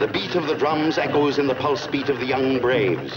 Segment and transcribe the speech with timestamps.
[0.00, 3.12] The beat of the drums echoes in the pulse beat of the young braves.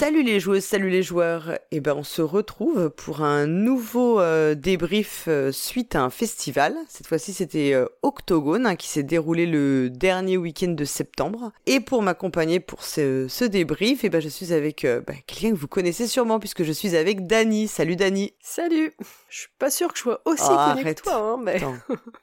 [0.00, 1.58] Salut les joueuses, salut les joueurs.
[1.72, 6.74] Et ben on se retrouve pour un nouveau euh, débrief euh, suite à un festival.
[6.88, 11.52] Cette fois-ci c'était euh, Octogone hein, qui s'est déroulé le dernier week-end de septembre.
[11.66, 15.60] Et pour m'accompagner pour ce, ce débrief, et ben je suis avec ben, quelqu'un que
[15.60, 17.68] vous connaissez sûrement puisque je suis avec Dani.
[17.68, 18.32] Salut Dani.
[18.40, 18.94] Salut.
[19.28, 21.60] Je suis pas sûre que je sois aussi connue que toi, hein, mais.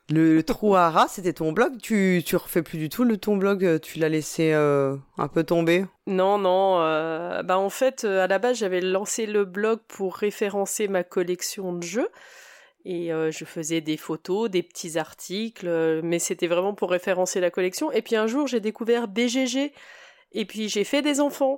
[0.09, 1.73] le, le trou à rat, c'était ton blog?
[1.79, 3.79] Tu tu refais plus du tout le ton blog?
[3.81, 5.85] Tu l'as laissé un peu tomber?
[6.07, 6.77] Non, non.
[7.43, 11.73] Bah en fait, euh, à la base, j'avais lancé le blog pour référencer ma collection
[11.73, 12.07] de jeux.
[12.85, 15.67] Et euh, je faisais des photos, des petits articles,
[16.01, 17.91] mais c'était vraiment pour référencer la collection.
[17.91, 19.73] Et puis un jour, j'ai découvert BGG.
[20.37, 21.57] Et puis j'ai fait des enfants.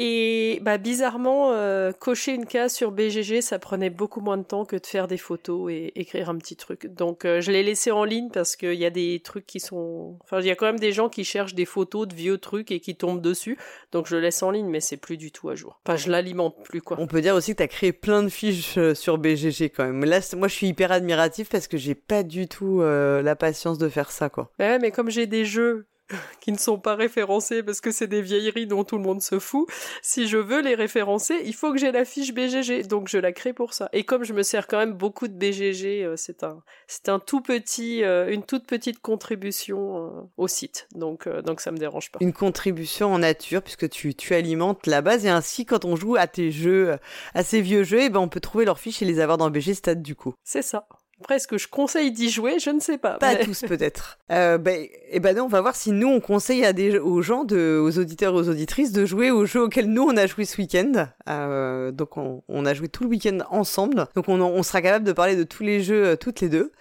[0.00, 4.64] Et bah bizarrement, euh, cocher une case sur BGG, ça prenait beaucoup moins de temps
[4.64, 6.86] que de faire des photos et écrire un petit truc.
[6.86, 10.16] Donc euh, je l'ai laissé en ligne parce qu'il y a des trucs qui sont...
[10.22, 12.70] Enfin, il y a quand même des gens qui cherchent des photos de vieux trucs
[12.70, 13.58] et qui tombent dessus.
[13.90, 15.80] Donc je le laisse en ligne, mais c'est plus du tout à jour.
[15.84, 16.96] Enfin, je l'alimente plus, quoi.
[17.00, 19.84] On peut dire aussi que tu as créé plein de fiches euh, sur BGG quand
[19.84, 20.04] même.
[20.04, 23.88] Là, moi, je suis hyper admiratif parce que j'ai pas du tout la patience de
[23.88, 24.52] faire ça, quoi.
[24.58, 25.86] Bah ouais, mais comme j'ai des jeux
[26.40, 29.38] qui ne sont pas référencés parce que c'est des vieilleries dont tout le monde se
[29.38, 29.68] fout.
[30.02, 33.32] Si je veux les référencer, il faut que j'ai la fiche BGG, donc je la
[33.32, 33.88] crée pour ça.
[33.92, 37.18] Et comme je me sers quand même beaucoup de BGG, euh, c'est un, c'est un
[37.18, 42.10] tout petit, euh, une toute petite contribution euh, au site, donc donc ça me dérange
[42.10, 42.18] pas.
[42.20, 46.16] Une contribution en nature puisque tu, tu alimentes la base et ainsi quand on joue
[46.16, 46.96] à tes jeux,
[47.34, 49.38] à ces vieux jeux, et eh ben on peut trouver leurs fiches et les avoir
[49.38, 50.34] dans BG Stade du coup.
[50.44, 50.86] C'est ça.
[51.20, 52.58] Après, est-ce que je conseille d'y jouer?
[52.60, 53.14] Je ne sais pas.
[53.14, 54.18] Pas tous peut-être.
[54.30, 56.98] euh, ben, et eh ben non, on va voir si nous on conseille à des,
[56.98, 60.16] aux gens, de, aux auditeurs et aux auditrices de jouer aux jeux auxquels nous on
[60.16, 61.08] a joué ce week-end.
[61.28, 64.06] Euh, donc on, on, a joué tout le week-end ensemble.
[64.14, 66.72] Donc on, on, sera capable de parler de tous les jeux euh, toutes les deux.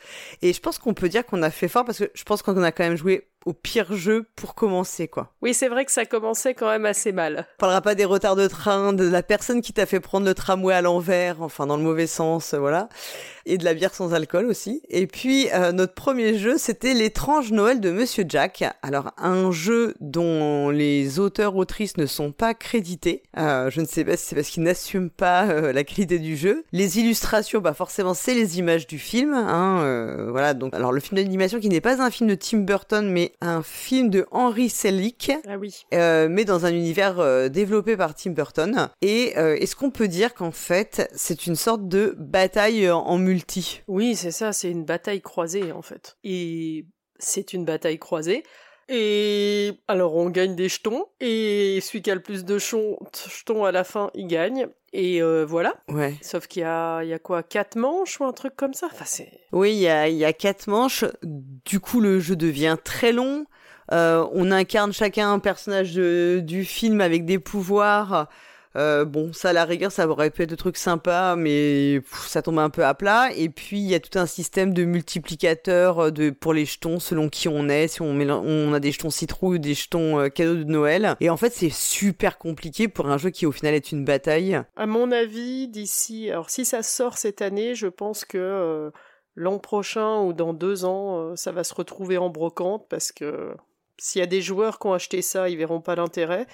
[0.43, 2.61] Et je pense qu'on peut dire qu'on a fait fort parce que je pense qu'on
[2.61, 5.31] a quand même joué au pire jeu pour commencer, quoi.
[5.41, 7.47] Oui, c'est vrai que ça commençait quand même assez mal.
[7.55, 10.33] On parlera pas des retards de train, de la personne qui t'a fait prendre le
[10.33, 12.89] tramway à l'envers, enfin dans le mauvais sens, voilà.
[13.45, 14.81] Et de la bière sans alcool aussi.
[14.89, 18.65] Et puis, euh, notre premier jeu, c'était l'étrange Noël de Monsieur Jack.
[18.81, 23.23] Alors, un jeu dont les auteurs-autrices ne sont pas crédités.
[23.37, 26.35] Euh, je ne sais pas si c'est parce qu'ils n'assument pas euh, la qualité du
[26.35, 26.65] jeu.
[26.73, 29.33] Les illustrations, bah forcément, c'est les images du film.
[29.33, 33.09] Hein, voilà, donc, alors le film d'animation qui n'est pas un film de Tim Burton,
[33.09, 35.85] mais un film de Henry Selick, ah oui.
[35.93, 38.89] euh, mais dans un univers euh, développé par Tim Burton.
[39.01, 43.81] Et euh, est-ce qu'on peut dire qu'en fait, c'est une sorte de bataille en multi?
[43.87, 46.17] Oui, c'est ça, c'est une bataille croisée en fait.
[46.23, 46.85] Et
[47.19, 48.43] c'est une bataille croisée.
[48.89, 53.71] Et alors on gagne des jetons, et celui qui a le plus de jetons à
[53.71, 54.67] la fin, il gagne.
[54.93, 55.75] Et euh, voilà.
[55.89, 56.15] Ouais.
[56.21, 58.87] Sauf qu'il y a, il y a quoi, quatre manches ou un truc comme ça?
[58.91, 59.29] Enfin, c'est.
[59.51, 61.03] Oui, il y a, il y a quatre manches.
[61.23, 63.45] Du coup, le jeu devient très long.
[63.91, 68.29] Euh, on incarne chacun un personnage de, du film avec des pouvoirs.
[68.77, 72.43] Euh, bon, ça, à la rigueur, ça aurait pu être des trucs sympas, mais ça
[72.43, 73.29] tombe un peu à plat.
[73.35, 76.99] Et puis, il y a tout un système de multiplicateurs euh, de, pour les jetons
[76.99, 77.87] selon qui on est.
[77.87, 81.15] Si on, a des jetons citrouilles ou des jetons euh, cadeaux de Noël.
[81.21, 84.61] Et en fait, c'est super compliqué pour un jeu qui, au final, est une bataille.
[84.75, 88.91] À mon avis, d'ici, alors si ça sort cette année, je pense que
[89.35, 93.53] l'an prochain ou dans deux ans, ça va se retrouver en brocante parce que
[93.97, 96.47] s'il y a des joueurs qui ont acheté ça, ils verront pas l'intérêt.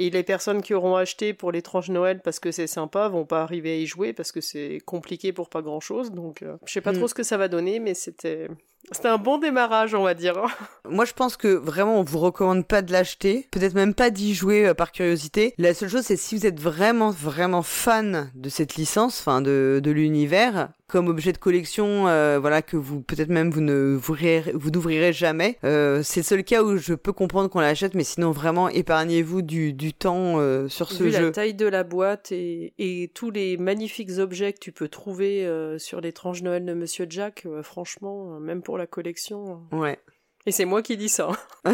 [0.00, 3.42] Et les personnes qui auront acheté pour l'étrange Noël parce que c'est sympa vont pas
[3.42, 6.12] arriver à y jouer parce que c'est compliqué pour pas grand chose.
[6.12, 6.98] Donc, euh, je sais pas mm.
[6.98, 8.46] trop ce que ça va donner, mais c'était
[8.92, 10.34] c'était un bon démarrage, on va dire.
[10.88, 14.34] Moi, je pense que vraiment, on vous recommande pas de l'acheter, peut-être même pas d'y
[14.34, 15.54] jouer euh, par curiosité.
[15.58, 19.80] La seule chose, c'est si vous êtes vraiment, vraiment fan de cette licence, enfin de,
[19.82, 24.16] de l'univers, comme objet de collection, euh, voilà que vous peut-être même vous ne vous,
[24.54, 25.58] vous n'ouvrirez jamais.
[25.62, 29.42] Euh, c'est le seul cas où je peux comprendre qu'on l'achète, mais sinon vraiment épargnez-vous
[29.42, 31.26] du, du temps euh, sur ce Vu jeu.
[31.26, 35.46] la taille de la boîte et, et tous les magnifiques objets que tu peux trouver
[35.78, 39.62] sur l'étrange Noël de Monsieur Jack, franchement, même pour la collection.
[39.72, 39.98] Ouais.
[40.44, 41.30] Et c'est moi qui dis ça.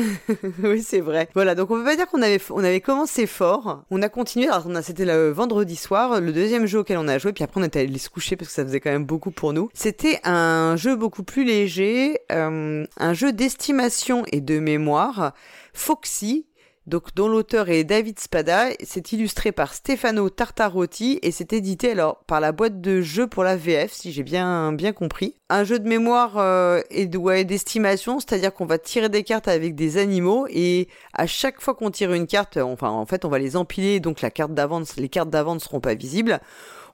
[0.62, 1.28] oui, c'est vrai.
[1.34, 3.82] Voilà, donc on peut pas dire qu'on avait, on avait commencé fort.
[3.90, 4.46] On a continué.
[4.46, 7.32] Alors, on a, c'était le vendredi soir, le deuxième jeu auquel on a joué.
[7.32, 9.52] Puis après, on est allé se coucher parce que ça faisait quand même beaucoup pour
[9.52, 9.70] nous.
[9.74, 15.32] C'était un jeu beaucoup plus léger, euh, un jeu d'estimation et de mémoire.
[15.72, 16.46] Foxy,
[16.86, 22.18] donc dont l'auteur est David Spada, c'est illustré par Stefano Tartarotti et c'est édité alors
[22.26, 25.34] par la boîte de jeux pour la VF si j'ai bien bien compris.
[25.48, 27.06] Un jeu de mémoire euh, et
[27.44, 31.90] d'estimation, c'est-à-dire qu'on va tirer des cartes avec des animaux et à chaque fois qu'on
[31.90, 35.08] tire une carte, enfin en fait on va les empiler donc la carte d'avance, les
[35.08, 36.40] cartes d'avant ne seront pas visibles.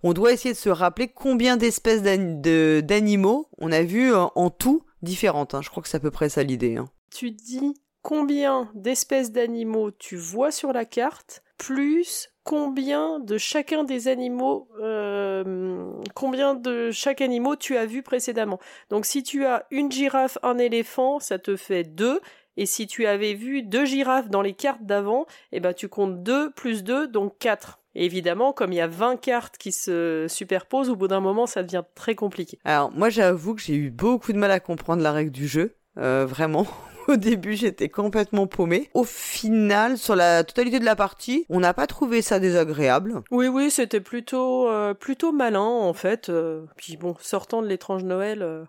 [0.03, 5.55] On doit essayer de se rappeler combien d'espèces d'animaux on a vu en tout différentes.
[5.55, 5.61] Hein.
[5.63, 6.77] Je crois que c'est à peu près ça l'idée.
[6.77, 6.89] Hein.
[7.11, 14.09] tu dis combien d'espèces d'animaux tu vois sur la carte, plus combien de chacun des
[14.09, 18.59] animaux, euh, combien de chaque animal tu as vu précédemment.
[18.89, 22.21] Donc si tu as une girafe, un éléphant, ça te fait deux.
[22.57, 26.23] Et si tu avais vu deux girafes dans les cartes d'avant, eh ben tu comptes
[26.23, 27.79] deux plus deux, donc quatre.
[27.95, 31.63] évidemment, comme il y a 20 cartes qui se superposent, au bout d'un moment, ça
[31.63, 32.59] devient très compliqué.
[32.65, 35.77] Alors, moi, j'avoue que j'ai eu beaucoup de mal à comprendre la règle du jeu.
[35.97, 36.67] Euh, vraiment.
[37.11, 38.89] Au début, j'étais complètement paumée.
[38.95, 43.23] Au final, sur la totalité de la partie, on n'a pas trouvé ça désagréable.
[43.33, 46.29] Oui, oui, c'était plutôt, euh, plutôt malin en fait.
[46.29, 46.63] Euh.
[46.77, 48.63] puis bon, sortant de l'étrange Noël, euh,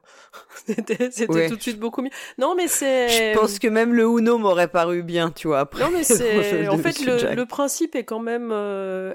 [0.65, 1.09] c'était,
[1.49, 2.09] tout de suite beaucoup mieux.
[2.39, 3.09] Non, mais c'est.
[3.09, 5.59] Je pense que même le Uno m'aurait paru bien, tu vois.
[5.59, 6.67] Après, non, mais c'est.
[6.67, 8.51] en fait, le, le, principe est quand même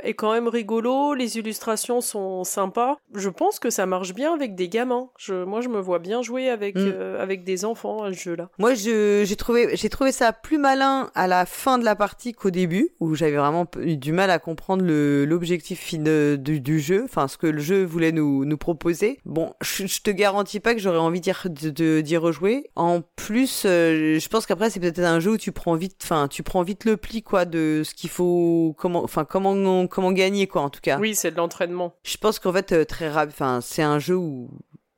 [0.05, 1.15] est quand même rigolo.
[1.15, 2.99] Les illustrations sont sympas.
[3.13, 5.09] Je pense que ça marche bien avec des gamins.
[5.19, 7.17] Je, moi, je me vois bien jouer avec mm.
[7.19, 8.51] avec des enfants à ce jeu-là.
[8.59, 12.33] Moi, je j'ai trouvé j'ai trouvé ça plus malin à la fin de la partie
[12.33, 14.85] qu'au début où j'avais vraiment eu du mal à comprendre
[15.25, 19.21] l'objectif du, du, jeu, enfin ce que le jeu voulait nous nous proposer.
[19.25, 22.71] Bon, je, je te garantis pas que j'aurais envie d'y de, d'y rejouer.
[22.77, 26.29] En plus, euh, je pense qu'après c'est peut-être un jeu où tu prends vite, enfin
[26.29, 30.47] tu prends vite le pli quoi de ce qu'il faut, comment, enfin comment comment gagner
[30.47, 30.99] quoi en tout cas.
[30.99, 31.95] Oui, c'est de l'entraînement.
[32.05, 34.51] Je pense qu'en fait euh, très rapide, enfin c'est un jeu où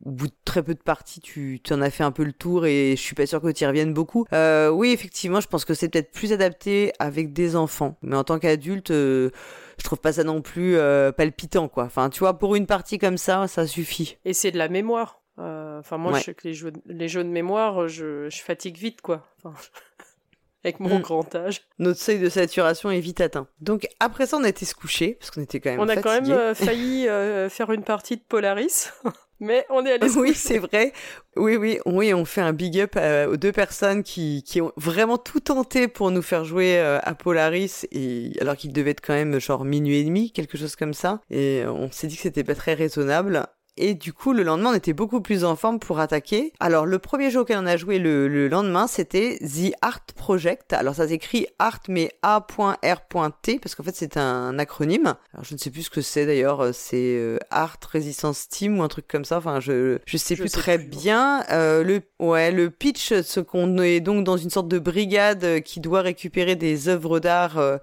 [0.08, 2.64] au bout de très peu de parties, tu en as fait un peu le tour
[2.64, 4.25] et je suis pas sûr que tu y reviennes beaucoup.
[4.32, 7.99] Euh, oui, effectivement, je pense que c'est peut-être plus adapté avec des enfants.
[8.00, 9.31] Mais en tant qu'adulte, euh,
[9.76, 11.84] je trouve pas ça non plus euh, palpitant, quoi.
[11.84, 14.16] Enfin, tu vois, pour une partie comme ça, ça suffit.
[14.25, 15.20] Et c'est de la mémoire.
[15.37, 19.02] Enfin, moi, je sais que les jeux, les jeux de mémoire, je, je fatigue vite,
[19.02, 19.26] quoi.
[19.44, 19.54] Enfin...
[20.64, 21.02] avec mon mm.
[21.02, 21.62] grand âge.
[21.78, 23.46] Notre seuil de saturation est vite atteint.
[23.61, 25.78] Donc après ça, on a été se coucher parce qu'on était quand même.
[25.78, 27.04] On a quand même failli
[27.49, 28.90] faire une partie de Polaris.
[29.40, 30.93] Mais on est allé Oui, c'est vrai.
[31.37, 32.96] Oui, oui, oui, on fait un big up
[33.31, 37.14] aux deux personnes qui, qui ont vraiment tout tenté pour nous faire jouer euh, à
[37.14, 40.94] Polaris, et alors qu'il devait être quand même genre minuit et demi, quelque chose comme
[40.94, 41.20] ça.
[41.31, 43.46] Et on s'est dit que c'était pas très raisonnable.
[43.78, 46.52] Et du coup, le lendemain, on était beaucoup plus en forme pour attaquer.
[46.58, 50.72] Alors, le premier jeu auquel on a joué le, lendemain, c'était The Art Project.
[50.72, 55.14] Alors, ça s'écrit Art, mais A.R.T, parce qu'en fait, c'est un acronyme.
[55.32, 56.75] Alors, je ne sais plus ce que c'est d'ailleurs.
[56.75, 59.38] C'est euh, Art Resistance Team ou un truc comme ça.
[59.38, 61.44] Enfin, je, je sais plus très bien.
[61.50, 65.78] Euh, le, ouais, le pitch, ce qu'on est donc dans une sorte de brigade qui
[65.78, 67.78] doit récupérer des œuvres d'art euh,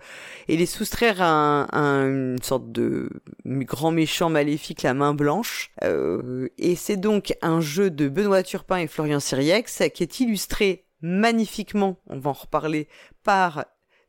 [0.50, 3.09] et les soustraire à, une sorte de
[3.45, 5.71] grand méchant maléfique, la main blanche.
[5.86, 10.86] Euh, et c'est donc un jeu de Benoît Turpin et Florian Siriex qui est illustré
[11.02, 12.88] magnifiquement, on va en reparler,
[13.24, 13.66] par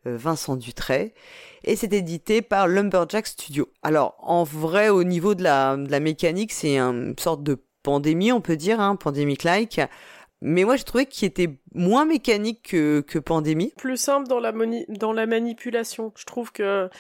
[0.06, 1.12] euh, Vincent Dutray
[1.64, 3.69] et c'est édité par Lumberjack Studio.
[3.82, 8.56] Alors en vrai au niveau de la, mécanique c'est une sorte de pandémie on peut
[8.56, 9.81] dire, hein, pandémique-like.
[10.43, 13.72] Mais moi, j'ai trouvé qu'il était moins mécanique que, Pandémie.
[13.79, 16.12] Plus simple dans la, manipulation.
[16.14, 16.90] Je trouve que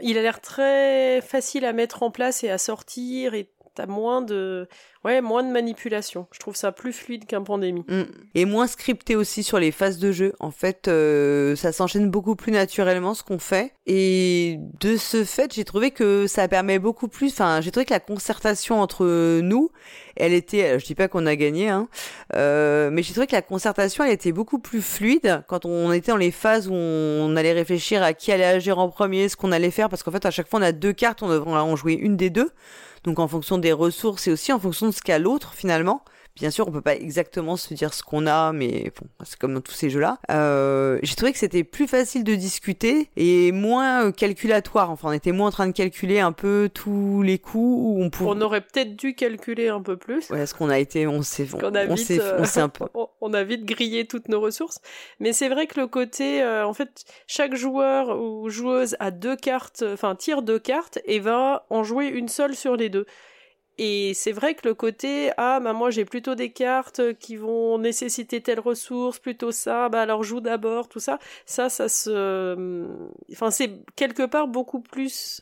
[0.00, 3.34] il a l'air très facile à mettre en place et à sortir
[3.74, 4.68] t'as moins de
[5.04, 6.26] ouais moins de manipulation.
[6.32, 7.84] Je trouve ça plus fluide qu'un pandémie.
[7.88, 8.02] Mm.
[8.34, 10.32] et moins scripté aussi sur les phases de jeu.
[10.40, 13.74] En fait euh, ça s'enchaîne beaucoup plus naturellement ce qu'on fait.
[13.86, 17.94] Et de ce fait j'ai trouvé que ça permet beaucoup plus enfin j'ai trouvé que
[17.94, 19.70] la concertation entre nous
[20.16, 21.88] elle était je dis pas qu'on a gagné hein
[22.34, 26.12] euh, mais j'ai trouvé que la concertation elle était beaucoup plus fluide quand on était
[26.12, 29.52] dans les phases où on allait réfléchir à qui allait agir en premier ce qu'on
[29.52, 29.88] allait faire.
[29.88, 31.22] Parce qu'en fait à chaque fois on a deux cartes.
[31.22, 32.50] On devrait en jouer une des deux
[33.04, 36.04] donc en fonction des ressources et aussi en fonction de ce qu'a l'autre finalement.
[36.36, 39.52] Bien sûr, on peut pas exactement se dire ce qu'on a, mais bon, c'est comme
[39.52, 40.18] dans tous ces jeux-là.
[40.30, 44.90] Euh, j'ai trouvé que c'était plus facile de discuter et moins euh, calculatoire.
[44.90, 48.10] Enfin, on était moins en train de calculer un peu tous les coups.
[48.20, 50.30] on, on aurait peut-être dû calculer un peu plus.
[50.30, 52.86] Ouais, qu'on a été, on s'est, on, on, euh, un peu...
[53.20, 54.80] on a vite grillé toutes nos ressources.
[55.18, 59.84] Mais c'est vrai que le côté, en fait, chaque joueur ou joueuse a deux cartes,
[59.86, 63.04] enfin tire deux cartes et va en jouer une seule sur les deux.
[63.82, 67.78] Et c'est vrai que le côté ah bah moi j'ai plutôt des cartes qui vont
[67.78, 72.86] nécessiter telle ressource, plutôt ça, bah alors joue d'abord, tout ça, ça ça se
[73.32, 75.40] enfin c'est quelque part beaucoup plus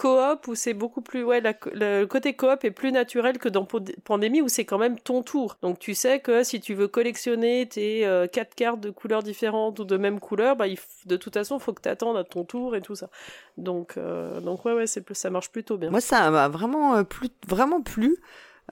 [0.00, 1.42] coop où c'est beaucoup plus ouais
[1.74, 3.66] le côté coop est plus naturel que dans
[4.04, 5.58] pandémie où c'est quand même ton tour.
[5.60, 9.78] Donc tu sais que si tu veux collectionner tes euh, quatre cartes de couleurs différentes
[9.78, 10.64] ou de même couleur bah
[11.04, 13.10] de toute façon faut que tu attendes à ton tour et tout ça.
[13.58, 15.90] Donc euh, donc ouais ouais ça marche plutôt bien.
[15.90, 18.16] Moi ça m'a vraiment euh, plus vraiment plu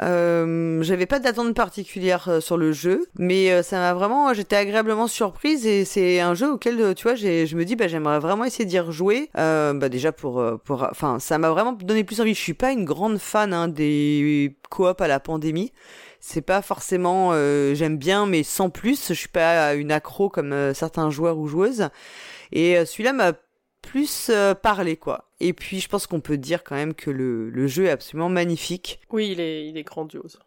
[0.00, 4.56] euh, j'avais pas d'attente particulière euh, sur le jeu, mais euh, ça m'a vraiment, j'étais
[4.56, 8.44] agréablement surprise et c'est un jeu auquel, tu vois, je me dis, bah, j'aimerais vraiment
[8.44, 9.30] essayer d'y rejouer.
[9.36, 12.34] Euh, bah, déjà pour, pour, enfin, ça m'a vraiment donné plus envie.
[12.34, 15.72] Je suis pas une grande fan hein, des coop à la pandémie.
[16.20, 17.32] c'est pas forcément
[17.74, 21.88] j'aime bien mais sans plus je suis pas une accro comme certains joueurs ou joueuses
[22.52, 23.32] et celui-là m'a
[23.90, 24.30] plus
[24.62, 27.84] parlé quoi et puis je pense qu'on peut dire quand même que le, le jeu
[27.84, 29.00] est absolument magnifique.
[29.10, 30.40] Oui, il est, il est grandiose.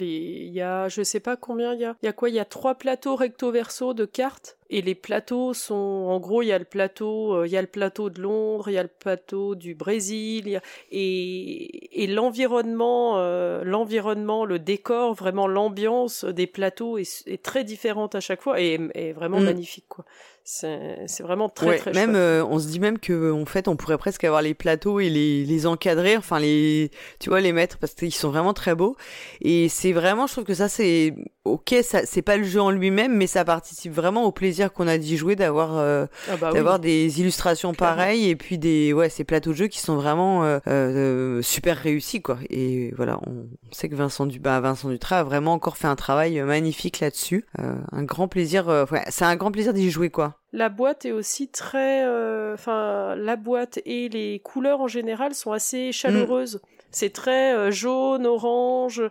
[0.00, 1.96] Il y a, je sais pas combien il y a.
[2.02, 2.30] Il y a quoi?
[2.30, 4.56] Il y a trois plateaux recto verso de cartes?
[4.74, 7.60] Et les plateaux sont, en gros, il y a le plateau, euh, il y a
[7.60, 13.62] le plateau de Londres, il y a le plateau du Brésil, et, et l'environnement, euh,
[13.62, 18.80] l'environnement, le décor, vraiment l'ambiance des plateaux est, est, très différente à chaque fois et
[18.94, 19.44] est vraiment mm.
[19.44, 20.04] magnifique, quoi.
[20.46, 23.76] C'est vraiment très ouais, très même euh, on se dit même que en fait on
[23.76, 27.78] pourrait presque avoir les plateaux et les, les encadrer enfin les tu vois les mettre
[27.78, 28.94] parce qu'ils sont vraiment très beaux
[29.40, 32.70] et c'est vraiment je trouve que ça c'est ok ça c'est pas le jeu en
[32.70, 36.52] lui-même mais ça participe vraiment au plaisir qu'on a d'y jouer d'avoir euh, ah bah
[36.52, 40.44] d'avoir des illustrations pareilles et puis des ouais ces plateaux de jeu qui sont vraiment
[40.44, 45.20] euh, euh super réussis quoi et voilà on, sait que Vincent du bah, Vincent Dutrat
[45.20, 49.50] a vraiment encore fait un travail magnifique là-dessus un grand plaisir ouais, c'est un grand
[49.50, 52.04] plaisir d'y jouer quoi la boîte est aussi très.
[52.06, 56.56] Euh, enfin, la boîte et les couleurs en général sont assez chaleureuses.
[56.56, 56.68] Mm.
[56.92, 59.02] C'est très euh, jaune, orange.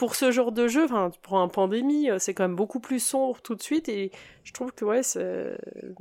[0.00, 3.00] Pour ce genre de jeu, enfin, pour un pandémie, euh, c'est quand même beaucoup plus
[3.00, 3.86] sombre tout de suite.
[3.90, 4.10] Et
[4.42, 5.02] je trouve que ouais,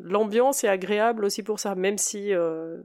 [0.02, 2.78] l'ambiance est agréable aussi pour ça, même si euh,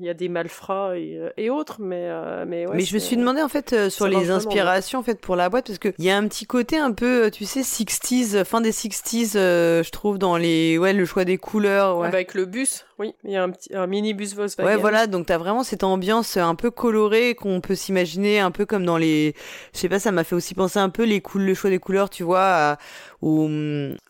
[0.00, 2.94] il y a des malfrats et, euh, et autres, mais euh, mais ouais, Mais je
[2.94, 5.90] me suis demandé en fait sur les inspirations en fait pour la boîte parce que
[5.98, 9.90] il y a un petit côté un peu, tu sais, 60s, fin des 60s, je
[9.90, 11.98] trouve dans les ouais le choix des couleurs.
[11.98, 12.08] Ouais.
[12.08, 14.68] avec le bus, oui, il y a un petit un minibus Volkswagen.
[14.68, 18.66] Ouais, voilà, donc t'as vraiment cette ambiance un peu colorée qu'on peut s'imaginer un peu
[18.66, 19.34] comme dans les,
[19.72, 21.78] je sais pas, ça m'a fait aussi penser un peu les cool le choix des
[21.78, 22.78] couleurs, tu vois,
[23.24, 23.48] au,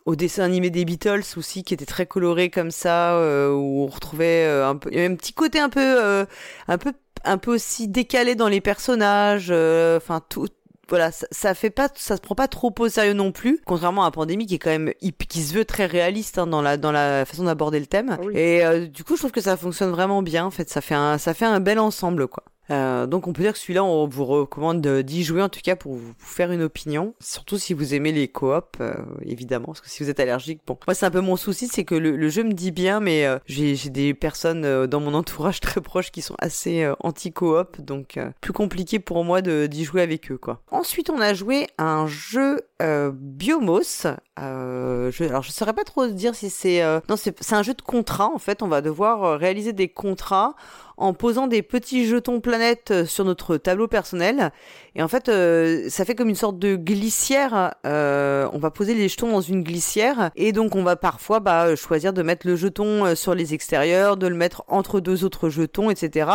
[0.06, 3.86] au dessin animé des Beatles aussi qui était très coloré comme ça euh, où on
[3.86, 6.24] retrouvait euh, un peu il y avait un petit côté un peu euh,
[6.68, 6.92] un peu
[7.24, 10.48] un peu aussi décalé dans les personnages enfin tout
[10.90, 14.04] voilà, ça, ça, fait pas, ça se prend pas trop au sérieux non plus, contrairement
[14.04, 16.92] à Pandémie qui est quand même qui se veut très réaliste hein, dans la dans
[16.92, 18.18] la façon d'aborder le thème.
[18.34, 20.44] Et du coup, je trouve que ça fonctionne vraiment bien.
[20.44, 22.44] En fait, ça fait un ça fait un bel ensemble quoi.
[22.70, 25.76] Euh, donc on peut dire que celui-là, on vous recommande d'y jouer en tout cas
[25.76, 27.14] pour vous faire une opinion.
[27.20, 30.78] Surtout si vous aimez les coops, euh, évidemment, parce que si vous êtes allergique, bon,
[30.86, 33.38] moi c'est un peu mon souci, c'est que le, jeu me dit bien, mais euh,
[33.46, 38.98] j'ai des personnes dans mon entourage très proches qui sont assez anti-coop, donc plus compliqué
[38.98, 40.60] pour moi d'y jouer avec eux, quoi.
[40.70, 44.06] Ensuite, on a joué un jeu Biomos.
[44.36, 48.26] je, alors je saurais pas trop dire si c'est non c'est un jeu de contrat
[48.26, 48.62] en fait.
[48.62, 50.54] On va devoir réaliser des contrats
[50.96, 54.52] en posant des petits jetons planètes euh, sur notre tableau personnel.
[54.96, 57.74] Et en fait, euh, ça fait comme une sorte de glissière.
[57.84, 61.74] Euh, on va poser les jetons dans une glissière et donc on va parfois bah,
[61.74, 65.90] choisir de mettre le jeton sur les extérieurs, de le mettre entre deux autres jetons,
[65.90, 66.26] etc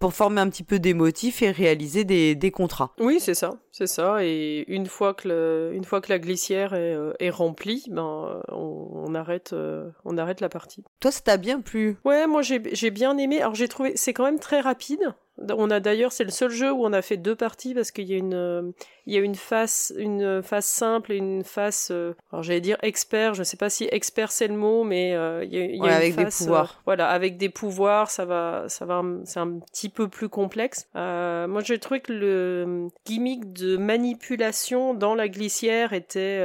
[0.00, 2.94] pour former un petit peu des motifs et réaliser des, des contrats.
[2.98, 4.24] Oui, c'est ça, c'est ça.
[4.24, 8.40] Et une fois que le, une fois que la glissière est, euh, est remplie, ben
[8.48, 10.82] on, on arrête, euh, on arrête la partie.
[11.00, 11.98] Toi, ça t'a bien plu?
[12.06, 13.42] Ouais, moi j'ai bien aimé.
[13.42, 15.14] Alors j'ai trouvé, c'est quand même très rapide.
[15.48, 18.04] On a d'ailleurs, c'est le seul jeu où on a fait deux parties parce qu'il
[18.04, 18.70] y a une, euh,
[19.06, 22.76] il y a une face, une face simple et une face, euh, alors j'allais dire
[22.82, 23.34] expert.
[23.34, 25.84] Je ne sais pas si expert c'est le mot, mais euh, il y a, il
[25.84, 26.82] y a avec des pouvoirs.
[26.84, 30.88] voilà, avec des pouvoirs, ça va, ça va, c'est un petit peu plus complexe.
[30.94, 36.44] moi, j'ai trouvé que le gimmick de manipulation dans la glissière était,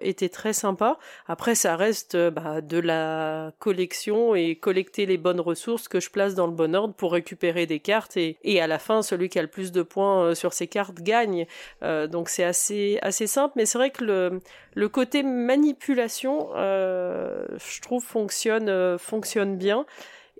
[0.00, 0.98] était très sympa.
[1.26, 6.34] Après, ça reste bah, de la collection et collecter les bonnes ressources que je place
[6.34, 9.38] dans le bon ordre pour récupérer des cartes et et, à la fin celui qui
[9.38, 11.46] a le plus de points euh, sur ses cartes gagne.
[11.82, 14.40] Euh, donc c'est assez assez simple, mais c'est vrai que le
[14.74, 19.86] le côté manipulation, euh, je trouve fonctionne fonctionne bien.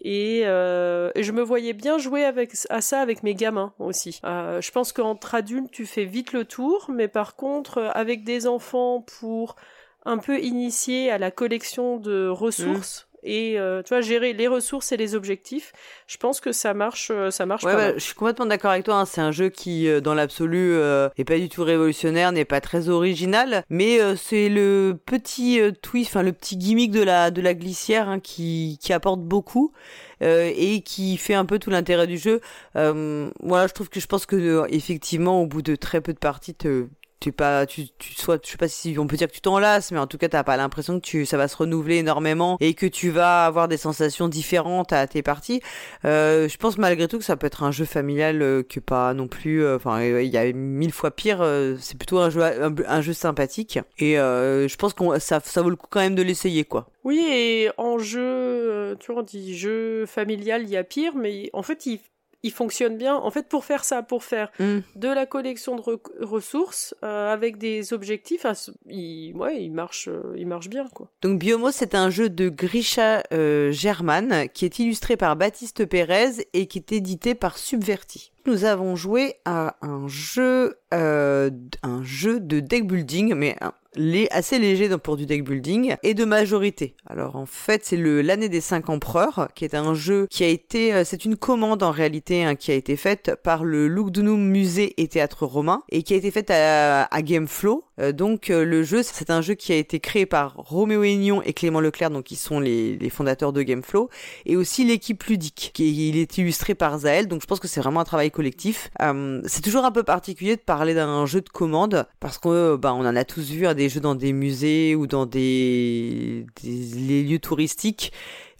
[0.06, 4.20] Et, je me voyais bien jouer avec à ça avec mes gamins aussi.
[4.25, 9.04] je pense qu'entre adultes tu fais vite le tour, mais par contre avec des enfants
[9.18, 9.56] pour
[10.04, 14.93] un peu initier à la collection de ressources, et euh, tu vois gérer les ressources
[14.93, 15.73] et les objectifs
[16.07, 18.97] je pense que ça marche euh, ça marche ouais, je suis complètement d'accord avec toi
[18.97, 19.04] hein.
[19.07, 22.88] c'est un jeu qui euh, dans l'absolu est pas du tout révolutionnaire n'est pas très
[22.88, 28.09] original mais c'est le petit twist enfin le petit gimmick de la de la glissière
[28.09, 29.73] hein, qui qui apporte beaucoup
[30.21, 32.40] et qui fait un peu tout l'intérêt du jeu.
[32.75, 36.54] voilà, je trouve que je pense que effectivement, au bout de très peu de parties,
[36.54, 36.87] te,
[37.25, 39.93] tu pas tu, tu soit je sais pas si on peut dire que tu t'enlaces
[39.93, 42.75] mais en tout cas t'as pas l'impression que tu ça va se renouveler énormément et
[42.75, 45.62] que tu vas avoir des sensations différentes à tes parties.
[46.04, 49.14] Euh, je pense malgré tout que ça peut être un jeu familial euh, que pas
[49.14, 51.43] non plus euh, enfin il y a mille fois pire
[51.78, 55.76] c'est plutôt un jeu un, jeu sympathique et je pense qu'on ça ça vaut le
[55.76, 56.90] coup quand même de l'essayer quoi.
[57.04, 61.49] Oui et en jeu tu vois on dit jeu familial il y a pire mais
[61.54, 62.00] en fait il
[62.44, 63.16] il fonctionne bien.
[63.16, 64.78] En fait, pour faire ça, pour faire Mm.
[64.94, 68.46] de la collection de re- ressources euh, avec des objectifs,
[68.86, 71.08] il, ouais, il marche, euh, il marche bien, quoi.
[71.22, 76.46] Donc Biomos, c'est un jeu de Grisha euh, German qui est illustré par Baptiste Pérez
[76.52, 78.30] et qui est édité par Subverti.
[78.46, 81.50] Nous avons joué à un jeu, euh,
[81.82, 83.56] un jeu de deck building, mais
[83.96, 86.94] lé- assez léger pour du deck building et de majorité.
[87.06, 90.92] Alors en fait, c'est l'année des cinq empereurs, qui est un jeu qui a été,
[90.92, 94.92] euh, c'est une commande en réalité hein, qui a été faite par le Lugdunum Musée
[95.02, 97.84] et Théâtre Romain et qui a été faite à, à Gameflow.
[98.00, 101.42] Euh, donc euh, le jeu, c'est un jeu qui a été créé par Roméo Aignan
[101.42, 104.08] et Clément Leclerc, donc qui sont les, les fondateurs de Gameflow,
[104.46, 107.28] et aussi l'équipe ludique, qui il est illustré par Zael.
[107.28, 108.90] Donc je pense que c'est vraiment un travail collectif.
[109.02, 112.94] Euh, c'est toujours un peu particulier de parler d'un jeu de commande parce euh, bah,
[112.94, 116.84] on en a tous vu hein, des jeux dans des musées ou dans des, des
[116.94, 118.12] les lieux touristiques.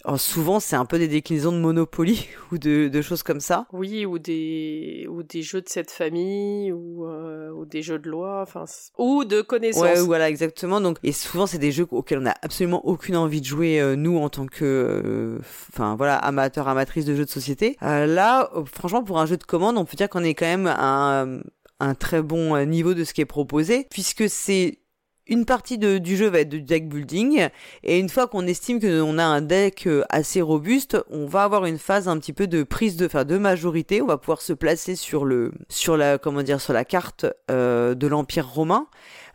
[0.05, 3.65] Alors, souvent, c'est un peu des déclinaisons de Monopoly ou de, de choses comme ça.
[3.73, 8.07] Oui, ou des, ou des jeux de cette famille, ou, euh, ou des jeux de
[8.07, 8.65] loi, enfin,
[8.99, 9.81] ou de connaissances.
[9.81, 10.79] Ouais, voilà, exactement.
[10.79, 13.95] Donc, et souvent, c'est des jeux auxquels on n'a absolument aucune envie de jouer, euh,
[13.95, 15.39] nous, en tant que, euh,
[15.73, 17.75] enfin, voilà, amateurs, amatrices de jeux de société.
[17.81, 20.45] Euh, là, euh, franchement, pour un jeu de commande, on peut dire qu'on est quand
[20.45, 21.39] même à un,
[21.79, 24.79] un très bon euh, niveau de ce qui est proposé, puisque c'est
[25.27, 27.47] une partie de- du jeu va être du deck building
[27.83, 31.65] et une fois qu'on estime qu'on a un deck euh, assez robuste, on va avoir
[31.65, 34.01] une phase un petit peu de prise de, enfin, de majorité.
[34.01, 37.95] On va pouvoir se placer sur le, sur la, comment dire, sur la carte euh,
[37.95, 38.87] de l'Empire romain,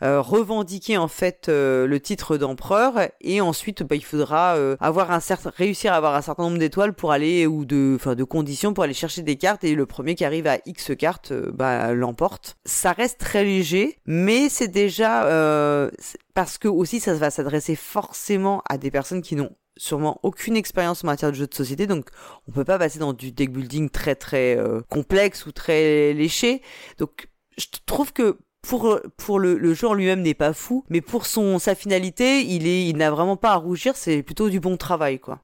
[0.02, 5.20] revendiquer en fait euh, le titre d'empereur et ensuite bah, il faudra euh, avoir un
[5.20, 8.72] certain, réussir à avoir un certain nombre d'étoiles pour aller ou de, enfin, de conditions
[8.72, 11.92] pour aller chercher des cartes et le premier qui arrive à X cartes, euh, bah,
[11.92, 12.56] l'emporte.
[12.64, 15.90] Ça reste très léger, mais c'est déjà euh,
[16.34, 21.04] parce que aussi ça va s'adresser forcément à des personnes qui n'ont sûrement aucune expérience
[21.04, 22.08] en matière de jeux de société, donc
[22.48, 26.62] on peut pas passer dans du deck building très très euh, complexe ou très léché.
[26.98, 31.00] Donc je trouve que pour pour le, le jeu en lui-même n'est pas fou, mais
[31.00, 34.60] pour son sa finalité, il est il n'a vraiment pas à rougir, c'est plutôt du
[34.60, 35.40] bon travail quoi.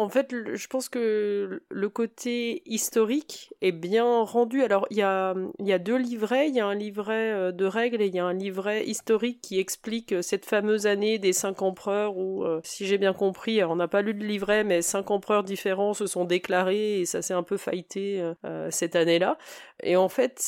[0.00, 4.62] En fait, je pense que le côté historique est bien rendu.
[4.62, 6.46] Alors, il y a, y a deux livrets.
[6.48, 9.40] Il y a un livret euh, de règles et il y a un livret historique
[9.40, 13.64] qui explique euh, cette fameuse année des cinq empereurs où, euh, si j'ai bien compris,
[13.64, 17.20] on n'a pas lu le livret, mais cinq empereurs différents se sont déclarés et ça
[17.20, 19.36] s'est un peu faillité euh, euh, cette année-là.
[19.82, 20.38] Et en fait,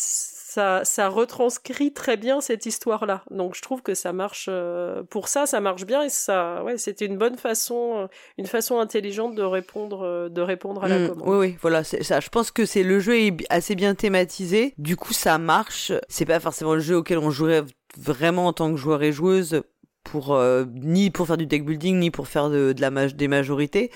[0.51, 3.23] ça, ça retranscrit très bien cette histoire-là.
[3.31, 6.77] Donc, je trouve que ça marche, euh, pour ça, ça marche bien et ça, ouais,
[6.77, 10.99] c'était une bonne façon, euh, une façon intelligente de répondre, euh, de répondre à la
[10.99, 11.29] Mm, commande.
[11.29, 12.19] oui, oui, voilà, c'est ça.
[12.19, 14.75] Je pense que c'est le jeu est assez bien thématisé.
[14.77, 15.93] Du coup, ça marche.
[16.09, 17.63] C'est pas forcément le jeu auquel on jouerait
[17.97, 19.63] vraiment en tant que joueur et joueuse
[20.05, 23.29] pour euh, ni pour faire du deck building ni pour faire de, la maj- des
[23.29, 23.91] majorités.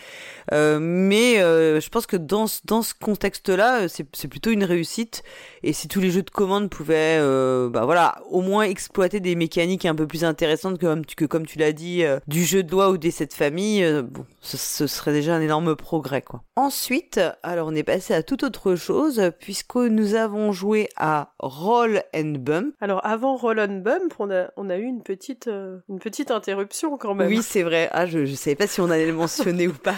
[0.52, 4.64] Euh, mais euh, je pense que dans ce, dans ce contexte-là, euh, c'est plutôt une
[4.64, 5.22] réussite.
[5.62, 9.34] Et si tous les jeux de commande pouvaient, euh, bah voilà, au moins exploiter des
[9.34, 12.44] mécaniques un peu plus intéressantes que, comme tu- que comme tu l'as dit, euh, du
[12.44, 16.20] jeu de loi ou des sept familles, euh, bon, ce, serait déjà un énorme progrès,
[16.22, 16.42] quoi.
[16.56, 22.02] Ensuite, alors on est passé à toute autre chose puisque nous avons joué à Roll
[22.14, 22.74] and Bump.
[22.80, 26.98] Alors, avant Roll on Bump, on a, on a eu une petite, une petite interruption
[26.98, 27.28] quand même.
[27.28, 27.88] Oui, c'est vrai.
[27.90, 29.96] Ah, je, je savais pas si on allait le mentionner ou pas.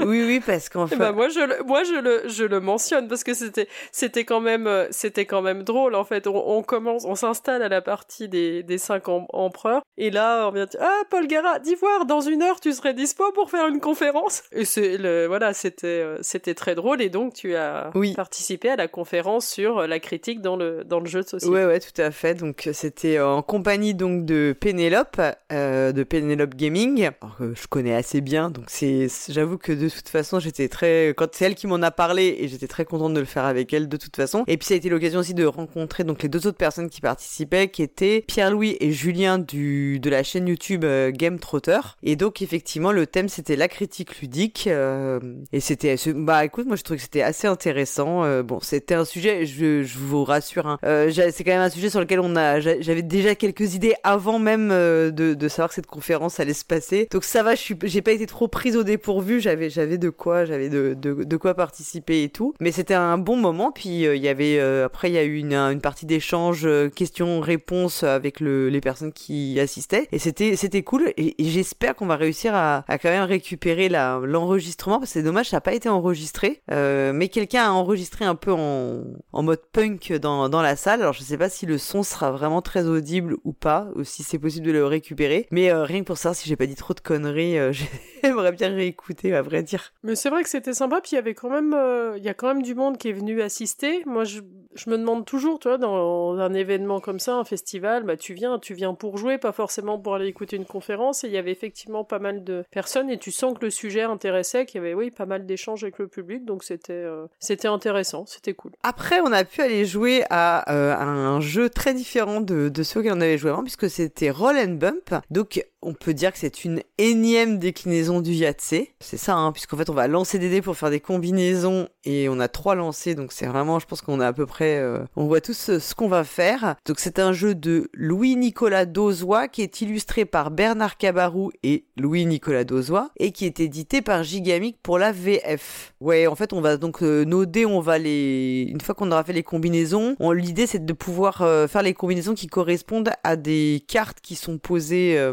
[0.06, 0.96] Oui, oui, parce qu'en Eh fait.
[0.96, 4.40] ben, moi je le, moi je le, je le mentionne parce que c'était, c'était quand
[4.40, 6.26] même, euh, c'était quand même drôle en fait.
[6.26, 10.48] On, on commence, on s'installe à la partie des, des cinq em- empereurs et là
[10.48, 13.66] on vient dire ah Paul Gara, d'Ivoire, dans une heure tu serais dispo pour faire
[13.68, 14.42] une conférence?
[14.52, 18.14] Et c'est le, voilà, c'était, euh, c'était très drôle et donc tu as Oui.
[18.14, 21.52] participé à la conférence sur euh, la critique dans le, dans le jeu de société.
[21.54, 22.34] Ouais, ouais, tout à fait.
[22.34, 25.20] Donc, c'était en compagnie donc de Pénélope,
[25.52, 28.50] euh, de Pénélope Gaming, alors que je connais assez bien.
[28.50, 31.82] Donc, c'est, c'est- j'avoue que de toute façon, j'étais très, quand c'est elle qui m'en
[31.82, 34.44] a parlé, et j'étais très contente de le faire avec elle de toute façon.
[34.46, 37.00] Et puis, ça a été l'occasion aussi de rencontrer donc les deux autres personnes qui
[37.00, 41.78] participaient, qui étaient Pierre-Louis et Julien du de la chaîne YouTube euh, Game Trotter.
[42.02, 45.20] Et donc, effectivement, le thème c'était la critique ludique, euh,
[45.52, 48.24] et c'était, bah, écoute, moi, je trouve que c'était assez intéressant.
[48.24, 51.90] Euh, bon, c'était un sujet, je, je vous rassure, hein, c'est quand même un sujet
[51.90, 55.74] sur lequel on a, j'a- j'avais déjà quelques idées avant même de, de savoir que
[55.74, 57.08] cette conférence allait se passer.
[57.10, 59.40] Donc ça va, je suis, j'ai pas été trop prise au dépourvu.
[59.40, 62.54] J'avais, j'avais de quoi, j'avais de, de, de quoi participer et tout.
[62.60, 63.72] Mais c'était un bon moment.
[63.72, 66.62] Puis euh, il y avait, euh, après il y a eu une, une partie d'échange,
[66.64, 70.08] euh, questions-réponses avec le, les personnes qui assistaient.
[70.12, 71.12] Et c'était, c'était cool.
[71.16, 75.48] Et, j'espère qu'on va réussir à, à quand même récupérer l'enregistrement parce que c'est dommage,
[75.50, 76.62] ça n'a pas été enregistré.
[76.70, 81.00] Mais quelqu'un a enregistré un peu en, en mode punk dans, dans la salle.
[81.02, 84.22] Alors je sais pas si le son sera vraiment très audible ou pas, ou si
[84.22, 85.46] c'est possible de le récupérer.
[85.50, 87.88] Mais euh, rien que pour ça, si j'ai pas dit trop de conneries, euh, j'ai-
[88.24, 89.62] J'aimerais bien réécouter, vrai
[90.02, 92.28] Mais c'est vrai que c'était sympa, puis il y avait quand même, euh, il y
[92.28, 94.02] a quand même du monde qui est venu assister.
[94.06, 94.40] Moi, je,
[94.74, 98.34] je me demande toujours, tu vois, dans un événement comme ça, un festival, bah tu
[98.34, 101.24] viens, tu viens pour jouer, pas forcément pour aller écouter une conférence.
[101.24, 104.02] Et il y avait effectivement pas mal de personnes, et tu sens que le sujet
[104.02, 107.68] intéressait, qu'il y avait, oui, pas mal d'échanges avec le public, donc c'était, euh, c'était
[107.68, 108.72] intéressant, c'était cool.
[108.82, 113.02] Après, on a pu aller jouer à euh, un jeu très différent de, de ceux
[113.02, 115.14] qu'on avait joué avant, puisque c'était Roll and Bump.
[115.30, 118.90] Donc, on peut dire que c'est une énième déclinaison du Yahtzee.
[119.00, 122.28] C'est ça, hein, puisqu'en fait, on va lancer des dés pour faire des combinaisons et
[122.28, 125.04] on a trois lancés, donc c'est vraiment, je pense qu'on a à peu près, euh,
[125.16, 126.76] on voit tous ce, ce qu'on va faire.
[126.86, 132.64] Donc c'est un jeu de Louis-Nicolas Dozois qui est illustré par Bernard Cabarou et Louis-Nicolas
[132.64, 135.94] Dozois et qui est édité par Gigamic pour la VF.
[136.00, 139.10] Ouais, en fait, on va donc euh, nos dés, on va les, une fois qu'on
[139.12, 140.32] aura fait les combinaisons, on...
[140.32, 144.58] l'idée c'est de pouvoir euh, faire les combinaisons qui correspondent à des cartes qui sont
[144.58, 145.32] posées, euh,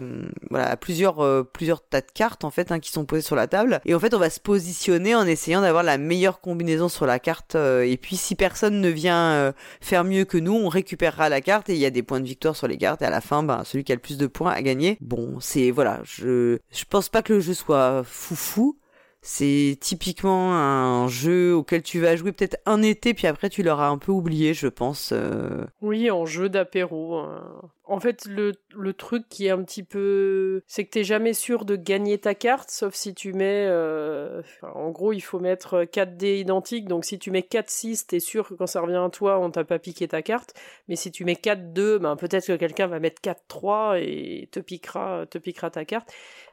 [0.49, 3.35] voilà, à plusieurs euh, plusieurs tas de cartes en fait, hein, qui sont posées sur
[3.35, 3.81] la table.
[3.85, 7.19] Et en fait, on va se positionner en essayant d'avoir la meilleure combinaison sur la
[7.19, 7.55] carte.
[7.55, 11.41] euh, et puis, si personne ne vient euh, faire mieux que nous, on récupérera la
[11.41, 13.01] carte et il y a des points de victoire sur les cartes.
[13.01, 14.97] Et à la fin, ben, celui qui a le plus de points a gagné.
[15.01, 18.77] Bon, c'est voilà, je je pense pas que le jeu soit foufou.
[19.23, 23.87] C'est typiquement un jeu auquel tu vas jouer peut-être un été, puis après tu l'auras
[23.89, 25.11] un peu oublié, je pense.
[25.13, 25.63] euh.
[25.81, 27.19] Oui, en jeu d'apéro.
[27.19, 27.39] euh.
[27.83, 30.61] En fait, le, le truc qui est un petit peu...
[30.67, 33.65] C'est que t'es jamais sûr de gagner ta carte, sauf si tu mets...
[33.67, 38.05] euh, enfin, en gros, il faut mettre 4 dés identiques, donc si tu mets 4-6,
[38.07, 40.53] t'es sûr que quand ça revient à toi, on t'a pas piqué ta carte.
[40.87, 45.25] Mais si tu mets 4-2, ben peut-être que quelqu'un va mettre 4-3 et te piquera,
[45.29, 46.11] te piquera ta carte.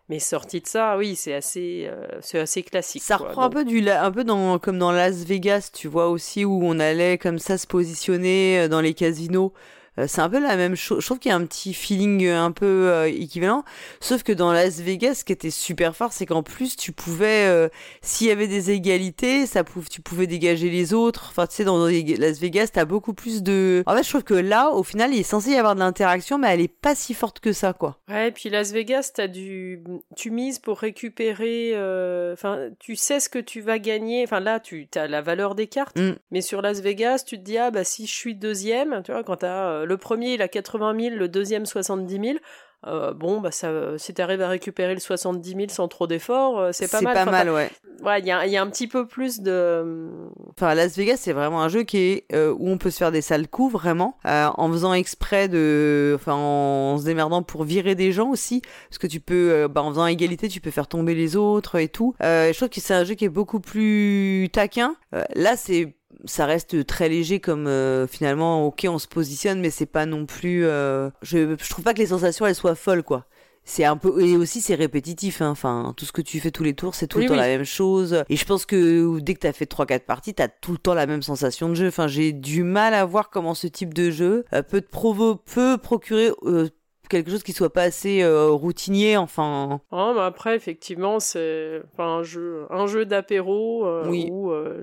[0.08, 3.02] Mais sorti de ça, oui, c'est assez, euh, c'est assez classique.
[3.02, 3.28] Ça quoi.
[3.28, 6.60] reprend un peu du un peu dans comme dans Las Vegas, tu vois aussi où
[6.64, 9.52] on allait comme ça se positionner euh, dans les casinos.
[9.98, 11.00] Euh, C'est un peu la même chose.
[11.00, 13.64] Je trouve qu'il y a un petit feeling euh, un peu euh, équivalent.
[14.00, 17.68] Sauf que dans Las Vegas, ce qui était super fort, c'est qu'en plus, tu pouvais,
[18.02, 21.26] s'il y avait des égalités, ça pou- tu pouvais dégager les autres.
[21.30, 23.82] Enfin, tu sais, dans Las Vegas, t'as beaucoup plus de.
[23.86, 26.38] En fait, je trouve que là, au final, il est censé y avoir de l'interaction,
[26.38, 27.98] mais elle est pas si forte que ça, quoi.
[28.08, 29.82] Ouais, et puis Las Vegas, t'as du,
[30.16, 34.22] tu mises pour récupérer, euh, enfin, tu sais ce que tu vas gagner.
[34.24, 35.98] Enfin là, tu as la valeur des cartes.
[35.98, 36.12] Mm.
[36.30, 39.24] Mais sur Las Vegas, tu te dis ah bah si je suis deuxième, tu vois,
[39.24, 42.38] quand t'as euh, le premier il a 80 000, le deuxième 70 000.
[42.86, 46.70] euh, bon, bah ça, si t'arrives à récupérer le 70 000 sans trop d'efforts, euh,
[46.72, 47.14] c'est pas mal.
[47.14, 47.70] pas Enfin, mal, ouais.
[48.04, 50.06] Ouais, il y a, y a un petit peu plus de.
[50.50, 53.10] Enfin, Las Vegas, c'est vraiment un jeu qui est euh, où on peut se faire
[53.10, 57.96] des sales coups vraiment, euh, en faisant exprès de, enfin, en se démerdant pour virer
[57.96, 61.16] des gens aussi, parce que tu peux, bah, en faisant égalité, tu peux faire tomber
[61.16, 62.14] les autres et tout.
[62.20, 64.94] Je trouve que c'est un jeu qui est beaucoup plus taquin.
[65.34, 69.86] Là, c'est ça reste très léger comme euh, finalement ok on se positionne mais c'est
[69.86, 73.26] pas non plus euh, je, je trouve pas que les sensations elles soient folles quoi
[73.64, 75.50] c'est un peu et aussi c'est répétitif hein.
[75.50, 77.40] enfin tout ce que tu fais tous les tours c'est tout Oui, le temps oui.
[77.40, 80.48] la même chose et je pense que dès que t'as fait 3 4 parties t'as
[80.48, 83.54] tout le temps la même sensation de jeu enfin j'ai du mal à voir comment
[83.54, 86.68] ce type de jeu euh, peut te provo peut procurer euh,
[87.08, 92.18] quelque chose qui soit pas assez euh, routinier enfin Ah, mais après, effectivement, c'est enfin,
[92.18, 94.28] un jeu, un jeu d'apéro euh, Oui.
[94.30, 94.82] où euh,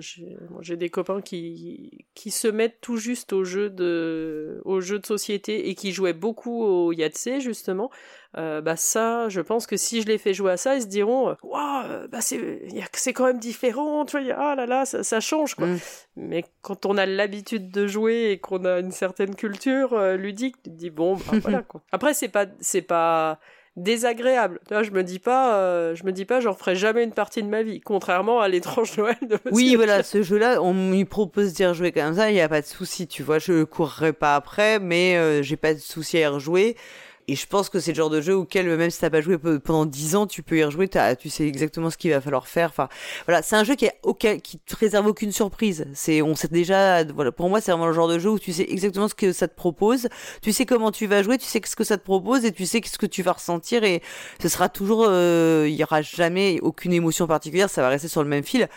[0.61, 5.05] j'ai des copains qui, qui se mettent tout juste au jeu de, au jeu de
[5.05, 7.89] société et qui jouaient beaucoup au Yahtzee, justement.
[8.38, 10.88] Euh, bah ça, je pense que si je les fais jouer à ça, ils se
[10.88, 14.86] diront, euh, waouh, euh, bah c'est, c'est quand même différent, tu vois, ah là là,
[14.86, 15.67] ça, ça change quoi.
[15.67, 15.80] Mm.
[16.17, 20.62] Mais quand on a l'habitude de jouer et qu'on a une certaine culture euh, ludique,
[20.63, 21.82] tu te dis bon, bah voilà quoi.
[21.91, 23.39] Après c'est pas, c'est pas
[23.76, 24.60] désagréable.
[24.67, 27.12] Tu vois, je me dis pas, euh, je me dis pas, j'en ferai jamais une
[27.12, 27.82] partie de ma vie.
[27.82, 31.91] Contrairement à l'étrange Noël de Monsieur Oui, voilà, ce jeu-là, on m'y propose d'y rejouer
[31.91, 35.17] comme ça, il n'y a pas de souci, tu vois, je courrai pas après, mais
[35.17, 36.76] euh, j'ai pas de souci à y rejouer.
[37.27, 39.39] Et je pense que c'est le genre de jeu auquel, même si t'as pas joué
[39.39, 42.21] pe- pendant 10 ans, tu peux y rejouer, t'as- tu sais exactement ce qu'il va
[42.21, 42.69] falloir faire.
[42.69, 42.88] Enfin,
[43.25, 45.88] voilà, c'est un jeu qui est auquel, qui te réserve aucune surprise.
[45.95, 48.53] C'est, on sait déjà, voilà, pour moi, c'est vraiment le genre de jeu où tu
[48.53, 50.07] sais exactement ce que ça te propose,
[50.43, 52.67] tu sais comment tu vas jouer, tu sais ce que ça te propose et tu
[52.67, 54.03] sais ce que tu vas ressentir et
[54.39, 58.21] ce sera toujours, euh, il y aura jamais aucune émotion particulière, ça va rester sur
[58.21, 58.69] le même fil.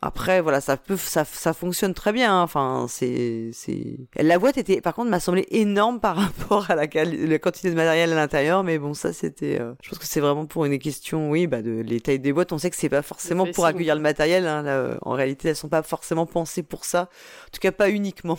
[0.00, 2.32] Après, voilà, ça peut, ça, ça fonctionne très bien.
[2.38, 2.42] hein.
[2.42, 3.96] Enfin, c'est, c'est.
[4.16, 7.74] La boîte était, par contre, m'a semblé énorme par rapport à la, la quantité de
[7.74, 8.62] matériel à l'intérieur.
[8.62, 9.60] Mais bon, ça, c'était.
[9.60, 12.32] euh, Je pense que c'est vraiment pour une question, oui, bah, de les tailles des
[12.32, 12.52] boîtes.
[12.52, 14.46] On sait que c'est pas forcément pour accueillir le matériel.
[14.46, 17.02] hein, là, en réalité, elles sont pas forcément pensées pour ça.
[17.02, 18.38] En tout cas, pas uniquement.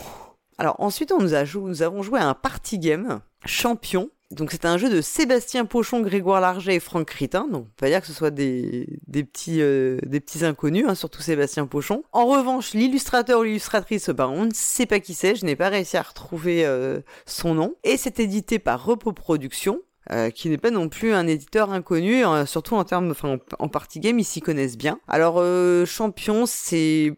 [0.57, 4.09] Alors ensuite, on nous a joué, nous avons joué à un party game champion.
[4.31, 7.47] Donc c'est un jeu de Sébastien Pochon, Grégoire Larget et Franck Critin.
[7.51, 10.85] Donc on peut pas dire que ce soit des, des petits euh, des petits inconnus,
[10.87, 12.03] hein, surtout Sébastien Pochon.
[12.11, 15.35] En revanche, l'illustrateur ou l'illustratrice, bah, on ne sait pas qui c'est.
[15.35, 17.75] Je n'ai pas réussi à retrouver euh, son nom.
[17.83, 19.81] Et c'est édité par Repos Productions.
[20.11, 23.67] Euh, qui n'est pas non plus un éditeur inconnu, euh, surtout en termes, enfin, en,
[23.67, 24.99] partie game, ils s'y connaissent bien.
[25.07, 27.13] Alors, euh, champion, c'est,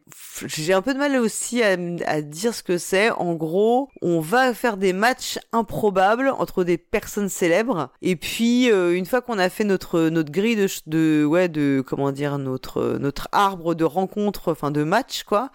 [0.45, 3.09] j'ai un peu de mal aussi à, à dire ce que c'est.
[3.11, 9.05] En gros, on va faire des matchs improbables entre des personnes célèbres, et puis une
[9.05, 13.27] fois qu'on a fait notre notre grille de, de ouais de comment dire notre notre
[13.31, 15.51] arbre de rencontres, enfin de matchs quoi.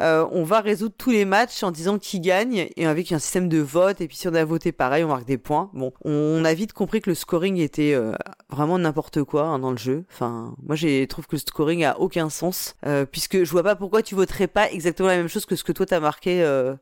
[0.00, 3.48] Euh, on va résoudre tous les matchs en disant qui gagne et avec un système
[3.48, 4.00] de vote.
[4.00, 5.70] Et puis si on a voté pareil, on marque des points.
[5.74, 8.12] Bon, on a vite compris que le scoring était euh,
[8.48, 10.04] vraiment n'importe quoi hein, dans le jeu.
[10.10, 13.76] Enfin, moi j'ai trouve que le scoring a aucun sens euh, puisque je vois pas
[13.76, 16.30] pourquoi tu voterais pas exactement la même chose que ce que toi t'as marqué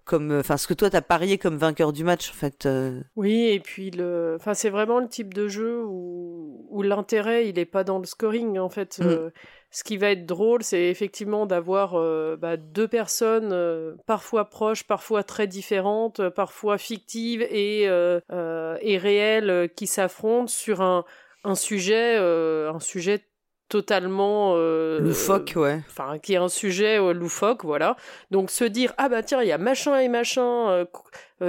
[0.05, 2.69] comme, enfin ce que toi t'as parié comme vainqueur du match en fait.
[3.17, 7.59] Oui, et puis le, enfin c'est vraiment le type de jeu où, où l'intérêt il
[7.59, 9.01] est pas dans le scoring en fait.
[9.01, 9.31] Mm
[9.71, 14.85] ce qui va être drôle, c'est effectivement d'avoir euh, bah, deux personnes euh, parfois proches,
[14.85, 21.05] parfois très différentes, euh, parfois fictives et, et réelles qui s'affrontent sur un,
[21.45, 23.25] un sujet, un sujet
[23.69, 25.81] totalement loufoque ouais.
[25.91, 27.97] enfin qui est un sujet loufoque voilà.
[28.31, 30.87] Donc se dire ah bah tiens il y a machin et machin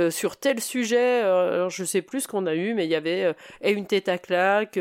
[0.10, 3.34] sur tel sujet alors je sais plus ce qu'on a eu mais il y avait
[3.62, 4.78] et une tête à claque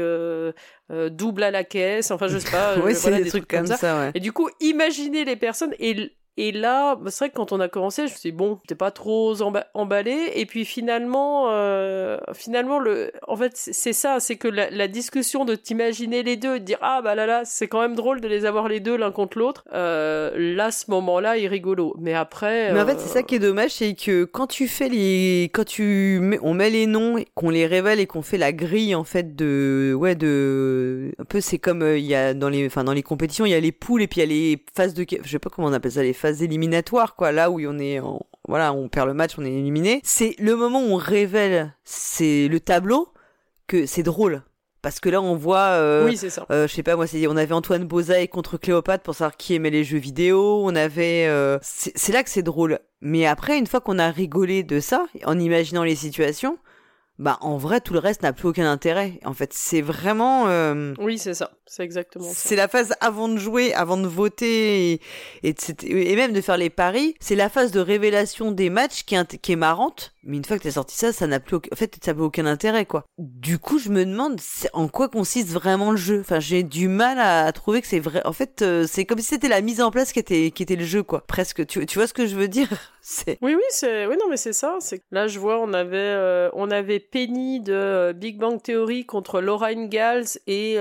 [1.10, 4.10] double à la caisse enfin je sais pas ouais, c'est des, trucs, comme ça, ouais.
[4.14, 7.58] et du coup imaginez les personnes et et là, bah, c'est vrai que quand on
[7.58, 9.34] a commencé, je me suis dit, bon, t'es pas trop
[9.74, 10.30] emballé.
[10.36, 15.44] Et puis finalement, euh, finalement, le, en fait, c'est ça, c'est que la, la, discussion
[15.44, 18.28] de t'imaginer les deux de dire, ah bah là là, c'est quand même drôle de
[18.28, 19.64] les avoir les deux l'un contre l'autre.
[19.74, 21.96] Euh, là, ce moment-là est rigolo.
[21.98, 22.72] Mais après.
[22.72, 25.64] Mais en fait, c'est ça qui est dommage, c'est que quand tu fais les, quand
[25.64, 29.02] tu mets, on met les noms, qu'on les révèle et qu'on fait la grille en
[29.02, 32.84] fait de, ouais, de, un peu, c'est comme euh, il y a dans les, enfin
[32.84, 34.94] dans les compétitions, il y a les poules et puis il y a les phases
[34.94, 37.78] de, je sais pas comment on appelle ça, les phases éliminatoires, quoi, là où on
[37.78, 40.00] est en, voilà, on perd le match, on est éliminé.
[40.04, 43.12] C'est le moment où on révèle, c'est le tableau,
[43.66, 44.42] que c'est drôle.
[44.80, 46.46] Parce que là, on voit, euh, oui, c'est ça.
[46.50, 49.70] Euh, je sais pas, moi, on avait Antoine Bozaï contre Cléopâtre pour savoir qui aimait
[49.70, 50.62] les jeux vidéo.
[50.64, 52.78] On avait, euh, c'est là que c'est drôle.
[53.00, 56.58] Mais après, une fois qu'on a rigolé de ça, en imaginant les situations,
[57.18, 59.18] bah en vrai tout le reste n'a plus aucun intérêt.
[59.24, 60.48] En fait, c'est vraiment.
[60.48, 61.50] Euh, oui, c'est ça.
[61.66, 62.34] C'est exactement ça.
[62.34, 65.00] C'est la phase avant de jouer, avant de voter et,
[65.42, 67.14] et, même de faire les paris.
[67.20, 70.14] C'est la phase de révélation des matchs qui est, qui est marrante.
[70.24, 72.44] Mais une fois que t'as sorti ça, ça n'a plus, en fait, ça n'a aucun
[72.46, 73.06] intérêt, quoi.
[73.18, 74.38] Du coup, je me demande
[74.74, 76.20] en quoi consiste vraiment le jeu?
[76.20, 78.20] Enfin, j'ai du mal à, trouver que c'est vrai.
[78.26, 80.76] En fait, euh, c'est comme si c'était la mise en place qui était, qui était
[80.76, 81.24] le jeu, quoi.
[81.26, 81.66] Presque.
[81.66, 82.68] Tu, tu vois ce que je veux dire?
[83.40, 84.06] Oui, oui, c'est.
[84.06, 84.76] Oui, non, mais c'est ça.
[84.80, 89.04] C'est là, je vois, on avait, euh, on avait Penny de euh, Big Bang Theory
[89.04, 90.78] contre Laura Ingalls et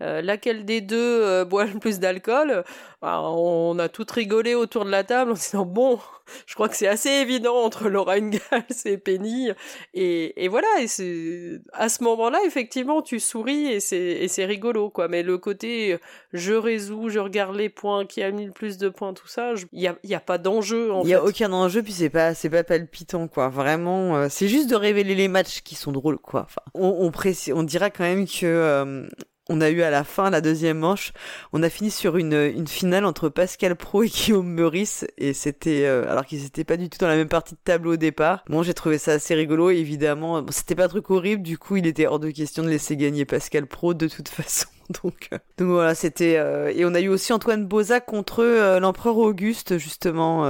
[0.00, 2.64] laquelle des deux boit le plus d'alcool.
[3.02, 5.98] Bah, on a tout rigolé autour de la table en se disant bon
[6.46, 8.40] je crois que c'est assez évident entre Laura Ingalls
[8.84, 9.50] et Penny.
[9.94, 14.44] Et, et voilà, et c'est, à ce moment-là, effectivement, tu souris et c'est, et c'est
[14.44, 15.08] rigolo, quoi.
[15.08, 15.98] Mais le côté,
[16.32, 19.54] je résous, je regarde les points, qui a mis le plus de points, tout ça,
[19.72, 22.10] il y a, y a pas d'enjeu, en Il y a aucun enjeu, puis c'est
[22.10, 23.48] pas, c'est pas palpitant, quoi.
[23.48, 26.42] Vraiment, euh, c'est juste de révéler les matchs qui sont drôles, quoi.
[26.42, 29.06] Enfin, on, on, on dira quand même que, euh,
[29.50, 31.12] on a eu à la fin la deuxième manche,
[31.52, 36.10] on a fini sur une, finale entre Pascal Pro et Guillaume Meurice et c'était euh,
[36.10, 38.44] alors qu'ils étaient pas du tout dans la même partie de tableau au départ.
[38.48, 40.46] Bon, j'ai trouvé ça assez rigolo évidemment.
[40.50, 43.24] C'était pas un truc horrible, du coup, il était hors de question de laisser gagner
[43.24, 44.68] Pascal Pro de toute façon.
[45.02, 48.80] Donc, euh, donc voilà, c'était euh, et on a eu aussi Antoine Boza contre euh,
[48.80, 50.44] l'empereur Auguste justement,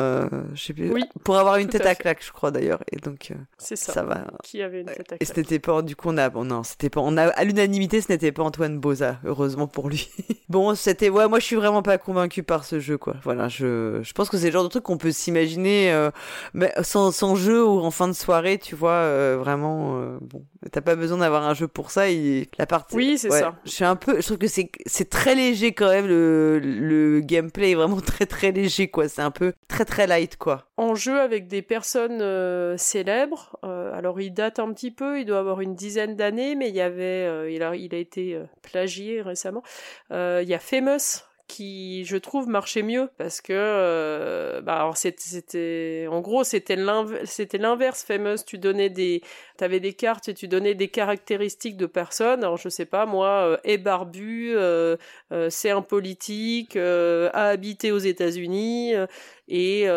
[0.54, 2.80] je sais plus, oui, pour avoir une tête à, claque, je crois d'ailleurs.
[2.90, 3.92] Et donc c'est ça.
[3.92, 4.24] Ça va.
[4.42, 5.22] Qui avait une tête à claque.
[5.22, 7.44] Et ce n'était pas du coup on a bon non, c'était pas on a à
[7.44, 10.08] l'unanimité, ce n'était pas Antoine Boza, heureusement pour lui.
[10.48, 13.16] bon, c'était ouais, moi je suis vraiment pas convaincu par ce jeu quoi.
[13.22, 16.08] Voilà, je je pense que c'est le genre de truc qu'on peut s'imaginer
[16.54, 20.96] mais sans sans jeu ou en fin de soirée, tu vois, vraiment bon, t'as pas
[20.96, 23.54] besoin d'avoir un jeu pour ça et la partie Oui, c'est ça.
[23.64, 27.74] Je suis un peu que c'est c'est très léger quand même le le gameplay est
[27.74, 29.08] vraiment très très léger quoi.
[29.08, 30.66] C'est un peu très très light quoi.
[30.76, 35.26] En jeu avec des personnes euh, célèbres euh, alors il date un petit peu il
[35.26, 38.38] doit avoir une dizaine d'années mais il y avait euh, il a il a été
[38.62, 39.62] plagié récemment.
[40.10, 46.06] Il y a Famous qui je trouve marchait mieux parce que euh, bah alors c'était
[46.08, 48.04] en gros c'était l'inverse.
[48.04, 49.20] Famous tu donnais des
[49.56, 52.44] t'avais des cartes et tu donnais des caractéristiques de personnes.
[52.44, 54.96] Alors je sais pas moi euh, est barbu euh,
[55.48, 58.94] c'est un politique a habité aux États-Unis
[59.52, 59.88] et,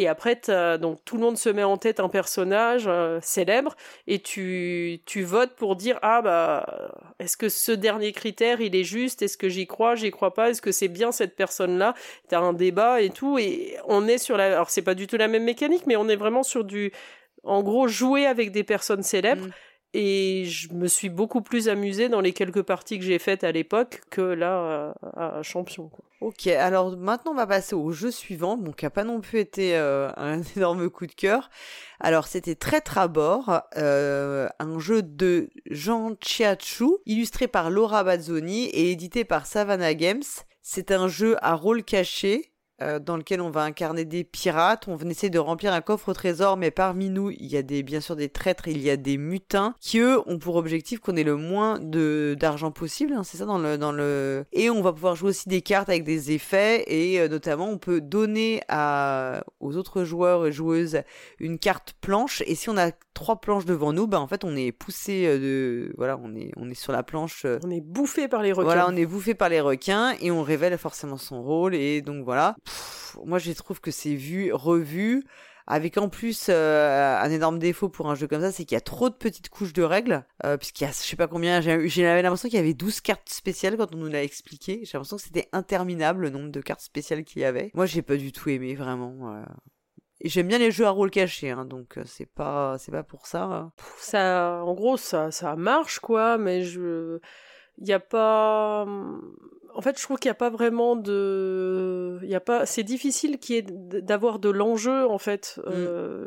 [0.00, 0.40] et après,
[0.80, 2.88] donc tout le monde se met en tête un personnage
[3.20, 3.74] célèbre
[4.06, 8.84] et tu, tu votes pour dire ah bah est-ce que ce dernier critère il est
[8.84, 9.22] juste?
[9.22, 9.96] Est-ce que j'y crois?
[9.96, 10.50] J'y crois pas?
[10.50, 11.94] Est-ce que c'est bien cette personne-là
[12.28, 14.46] T'as un débat et tout et on est sur la.
[14.46, 16.92] Alors c'est pas du tout la même mécanique, mais on est vraiment sur du
[17.44, 19.46] en gros jouer avec des personnes célèbres.
[19.46, 19.52] Mm.
[19.94, 23.52] et je me suis beaucoup plus amusée dans les quelques parties que j'ai faites à
[23.52, 25.90] l'époque que là à, Champion.
[26.20, 29.40] Ok, alors maintenant on va passer au jeu suivant, bon, qui n'a pas non plus
[29.40, 31.50] été euh, un énorme coup de cœur.
[32.00, 38.92] Alors c'était Très Trabord, euh, un jeu de Jean Chiachu, illustré par Laura Bazzoni et
[38.92, 40.22] édité par Savannah Games.
[40.64, 42.51] C'est un jeu à rôle caché
[42.82, 44.88] euh, dans lequel on va incarner des pirates.
[44.88, 47.82] On essaie de remplir un coffre au trésor, mais parmi nous, il y a des,
[47.82, 51.16] bien sûr des traîtres, il y a des mutins qui eux ont pour objectif qu'on
[51.16, 53.14] ait le moins de d'argent possible.
[53.14, 54.44] Hein, c'est ça dans le dans le.
[54.52, 57.78] Et on va pouvoir jouer aussi des cartes avec des effets et euh, notamment on
[57.78, 61.02] peut donner à aux autres joueurs et joueuses
[61.38, 64.56] une carte planche et si on a trois planches devant nous, bah en fait on
[64.56, 67.46] est poussé euh, de voilà on est on est sur la planche.
[67.64, 68.64] On est bouffé par les requins.
[68.64, 72.24] Voilà on est bouffé par les requins et on révèle forcément son rôle et donc
[72.24, 72.56] voilà
[73.24, 75.24] moi je trouve que c'est vu, revu,
[75.66, 78.78] avec en plus euh, un énorme défaut pour un jeu comme ça, c'est qu'il y
[78.78, 81.60] a trop de petites couches de règles, euh, puisqu'il y a je sais pas combien,
[81.60, 85.16] j'ai l'impression qu'il y avait 12 cartes spéciales quand on nous l'a expliqué, j'ai l'impression
[85.16, 87.70] que c'était interminable le nombre de cartes spéciales qu'il y avait.
[87.74, 89.34] Moi j'ai pas du tout aimé vraiment.
[89.34, 89.44] Euh.
[90.24, 93.42] J'aime bien les jeux à rôle caché, hein, donc c'est pas c'est pas pour ça.
[93.42, 93.72] Hein.
[93.98, 97.18] Ça, en gros, ça ça marche quoi, mais je,
[97.78, 98.86] il y a pas
[99.74, 102.82] en fait, je trouve qu'il n'y a pas vraiment de, il y a pas, c'est
[102.82, 105.60] difficile qu'il y ait d'avoir de l'enjeu en fait.
[105.64, 105.70] Mm.
[105.70, 106.26] Euh,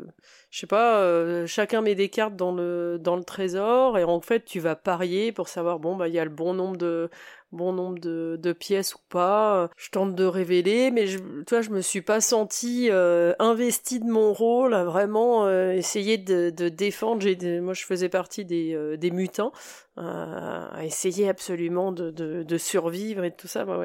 [0.50, 4.20] je sais pas, euh, chacun met des cartes dans le dans le trésor et en
[4.20, 7.10] fait tu vas parier pour savoir bon bah il y a le bon nombre de
[7.52, 9.70] bon nombre de, pièces ou pas.
[9.76, 14.06] Je tente de révéler, mais je, tu je me suis pas sentie euh, investie de
[14.06, 17.22] mon rôle à vraiment euh, essayer de, défendre.
[17.22, 19.52] J'ai, moi, je faisais partie des, euh, des mutants,
[19.96, 23.64] à essayer absolument de, survivre et tout ça.
[23.64, 23.78] Bah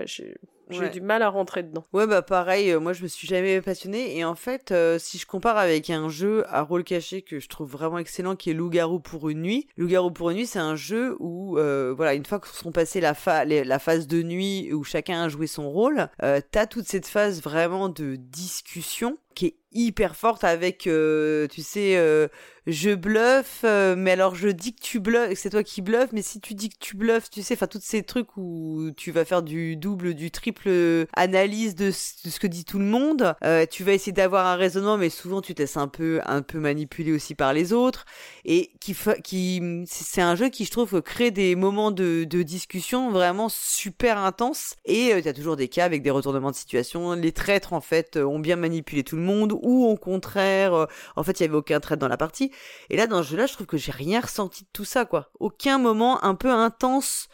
[0.71, 1.85] j'ai du mal à rentrer dedans.
[1.93, 4.17] Ouais, bah pareil, euh, moi je me suis jamais passionnée.
[4.17, 7.49] Et en fait, euh, si je compare avec un jeu à rôle caché que je
[7.49, 9.67] trouve vraiment excellent, qui est Loup-garou pour une nuit.
[9.77, 13.01] Loup-garou pour une nuit, c'est un jeu où, euh, voilà, une fois que sont passés
[13.01, 17.41] la, la phase de nuit où chacun a joué son rôle, t'as toute cette phase
[17.41, 22.29] vraiment de discussion qui est hyper forte avec, tu sais,
[22.67, 26.21] je bluffe, euh, mais alors je dis que tu bluffes, c'est toi qui bluffes, mais
[26.21, 29.25] si tu dis que tu bluffes, tu sais, enfin, tous ces trucs où tu vas
[29.25, 30.69] faire du double, du triple
[31.15, 34.97] analyse de, ce que dit tout le monde, euh, tu vas essayer d'avoir un raisonnement,
[34.97, 38.05] mais souvent tu te laisses un peu, un peu manipuler aussi par les autres,
[38.45, 43.09] et qui, qui, c'est un jeu qui, je trouve, crée des moments de, de discussion
[43.09, 47.13] vraiment super intenses, et euh, tu as toujours des cas avec des retournements de situation,
[47.13, 51.39] les traîtres, en fait, ont bien manipulé tout le monde, ou au contraire, en fait,
[51.39, 52.51] il y avait aucun traître dans la partie,
[52.89, 55.31] et là, dans ce jeu-là, je trouve que j'ai rien ressenti de tout ça, quoi.
[55.39, 57.29] Aucun moment un peu intense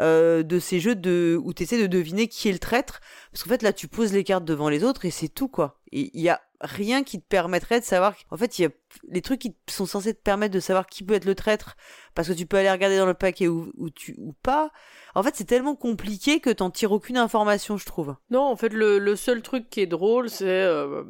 [0.00, 3.00] euh, de ces jeux de où tu essaies de deviner qui est le traître.
[3.30, 5.78] Parce qu'en fait, là, tu poses les cartes devant les autres et c'est tout, quoi.
[5.92, 8.14] Et il y a rien qui te permettrait de savoir.
[8.30, 8.70] En fait, il y a
[9.08, 11.76] les trucs qui sont censés te permettre de savoir qui peut être le traître
[12.14, 14.70] parce que tu peux aller regarder dans le paquet ou, tu ou pas.
[15.14, 18.16] En fait, c'est tellement compliqué que t'en tires aucune information, je trouve.
[18.30, 21.02] Non, en fait, le, seul truc qui est drôle, c'est euh,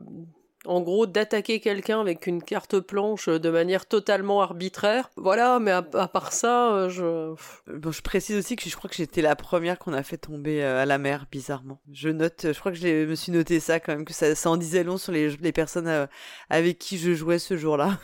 [0.67, 5.11] en gros d'attaquer quelqu'un avec une carte planche de manière totalement arbitraire.
[5.17, 7.35] Voilà, mais à, part ça, euh, je...
[7.73, 10.63] Bon, je précise aussi que je crois que j'étais la première qu'on a fait tomber
[10.63, 11.81] euh, à la mer, bizarrement.
[11.91, 14.57] Je note, je crois que je me suis noté ça quand même, que ça, en
[14.57, 16.07] disait long sur les, personnes euh,
[16.49, 17.99] avec qui je jouais ce jour-là.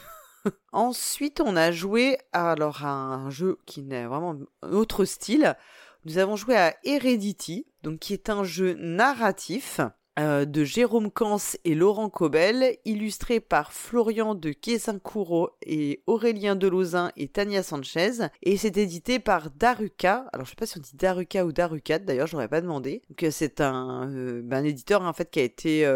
[0.72, 5.56] Ensuite, on a joué alors à un jeu qui n'est vraiment un autre style.
[6.04, 9.80] Nous avons joué à Heredity, donc qui est un jeu narratif
[10.18, 17.12] euh, de Jérôme Kans et Laurent Cobel, illustré par Florian de Quesincourt et Aurélien Delozin
[17.16, 20.26] et Tania Sanchez, et c'est édité par Daruka.
[20.32, 23.02] Alors je sais pas si on dit Daruka ou Darukat, d'ailleurs j'aurais pas demandé.
[23.08, 25.88] Donc euh, c'est un, euh, ben, un éditeur en fait qui a été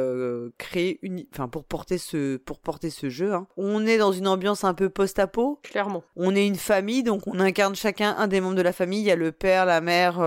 [0.57, 1.01] créé
[1.33, 3.33] enfin pour porter ce pour porter ce jeu.
[3.33, 3.49] Hein.
[3.57, 5.59] On est dans une ambiance un peu post-apo.
[5.65, 6.05] Clairement.
[6.15, 9.01] On est une famille, donc on incarne chacun un des membres de la famille.
[9.01, 10.23] Il y a le père, la mère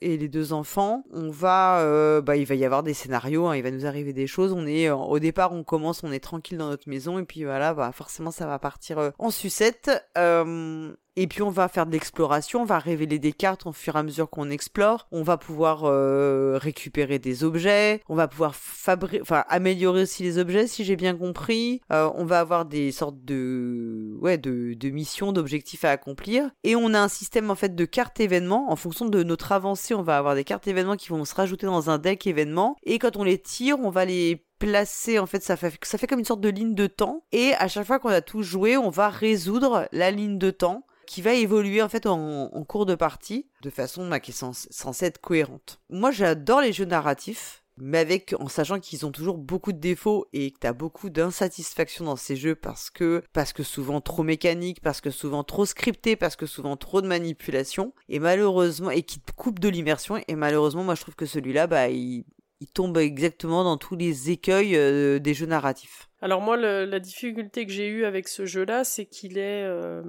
[0.00, 1.04] et les deux enfants.
[1.12, 4.26] On va, bah il va y avoir des scénarios Hein, il va nous arriver des
[4.26, 4.52] choses.
[4.52, 7.74] On est au départ, on commence, on est tranquille dans notre maison et puis voilà,
[7.74, 9.90] bah forcément ça va partir euh, en sucette.
[10.18, 13.94] Euh, et puis on va faire de l'exploration, on va révéler des cartes au fur
[13.94, 15.06] et à mesure qu'on explore.
[15.12, 20.38] On va pouvoir euh, récupérer des objets, on va pouvoir fabriquer, enfin améliorer aussi les
[20.38, 21.82] objets si j'ai bien compris.
[21.92, 26.50] Euh, on va avoir des sortes de, ouais, de, de missions, d'objectifs à accomplir.
[26.64, 28.72] Et on a un système en fait de cartes événements.
[28.72, 31.66] En fonction de notre avancée, on va avoir des cartes événements qui vont se rajouter
[31.66, 32.76] dans un deck événements.
[32.82, 36.06] Et quand on les tire, on va les placer en fait ça fait ça fait
[36.06, 38.76] comme une sorte de ligne de temps et à chaque fois qu'on a tout joué
[38.76, 42.94] on va résoudre la ligne de temps qui va évoluer en fait en, cours de
[42.94, 45.80] partie de façon bah, qui est censée être cohérente.
[45.90, 50.28] Moi j'adore les jeux narratifs mais avec en sachant qu'ils ont toujours beaucoup de défauts
[50.32, 54.80] et que t'as beaucoup d'insatisfaction dans ces jeux parce que parce que souvent trop mécanique,
[54.82, 59.18] parce que souvent trop scripté, parce que souvent trop de manipulation et malheureusement et qui
[59.18, 62.24] te coupe de l'immersion et malheureusement moi je trouve que celui-là bah il,
[62.60, 66.08] il tombe exactement dans tous les écueils euh, des jeux narratifs.
[66.22, 70.02] Alors moi, la difficulté que j'ai eue avec ce jeu-là, c'est qu'il est, euh,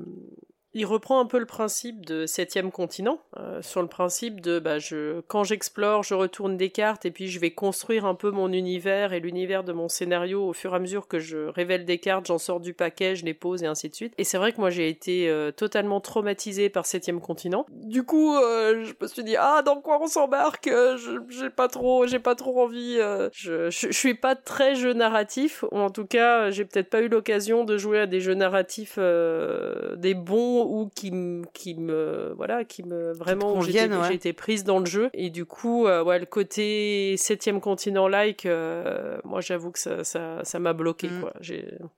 [0.74, 4.80] il reprend un peu le principe de septième continent, euh, sur le principe de bah,
[4.80, 8.52] je, quand j'explore, je retourne des cartes et puis je vais construire un peu mon
[8.54, 11.98] univers et l'univers de mon scénario au fur et à mesure que je révèle des
[11.98, 14.14] cartes, j'en sors du paquet, je les pose et ainsi de suite.
[14.18, 17.66] Et c'est vrai que moi j'ai été euh, totalement traumatisée par septième continent.
[17.70, 20.70] Du coup, euh, je me suis dit ah dans quoi on s'embarque
[21.30, 22.96] J'ai pas trop, j'ai pas trop envie.
[23.34, 27.02] je, je, je, suis pas très jeu narratif, ou en tout cas j'ai peut-être pas
[27.02, 32.34] eu l'occasion de jouer à des jeux narratifs des bons ou qui me qui me
[32.36, 35.10] voilà qui me vraiment j'ai été prise dans le jeu.
[35.14, 40.04] Et du coup euh, ouais le côté septième continent like euh, moi j'avoue que ça
[40.04, 41.22] ça ça m'a bloqué mm.
[41.22, 41.34] quoi.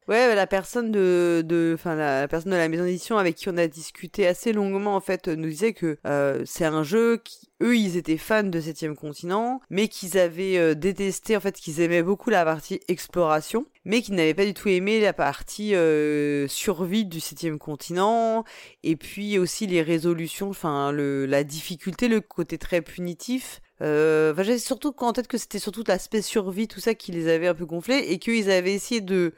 [0.07, 3.57] Ouais la personne de de enfin la, personne de la maison d'édition avec qui on
[3.57, 7.75] a discuté assez longuement en fait nous disait que euh, c'est un jeu qui eux
[7.77, 12.29] ils étaient fans de septième continent mais qu'ils avaient détesté en fait qu'ils aimaient beaucoup
[12.29, 17.19] la partie exploration mais qu'ils n'avaient pas du tout aimé la partie euh, survie du
[17.19, 18.43] septième continent,
[18.83, 23.61] et puis aussi les résolutions, enfin la difficulté, le côté très punitif.
[23.81, 27.27] Euh, enfin, j'avais surtout en tête que c'était surtout l'aspect survie, tout ça qui les
[27.27, 29.33] avait un peu gonflés, et qu'ils avaient essayé de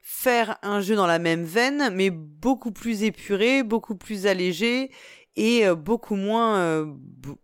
[0.00, 4.90] faire un jeu dans la même veine, mais beaucoup plus épuré, beaucoup plus allégé,
[5.38, 6.86] et euh, beaucoup moins euh,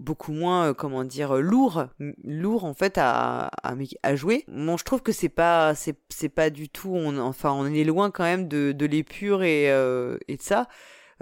[0.01, 1.87] beaucoup moins euh, comment dire lourd
[2.25, 6.29] lourd en fait à, à, à jouer bon je trouve que c'est pas c'est c'est
[6.29, 10.37] pas du tout on enfin on est loin quand même de de l'épure et et
[10.37, 10.69] de ça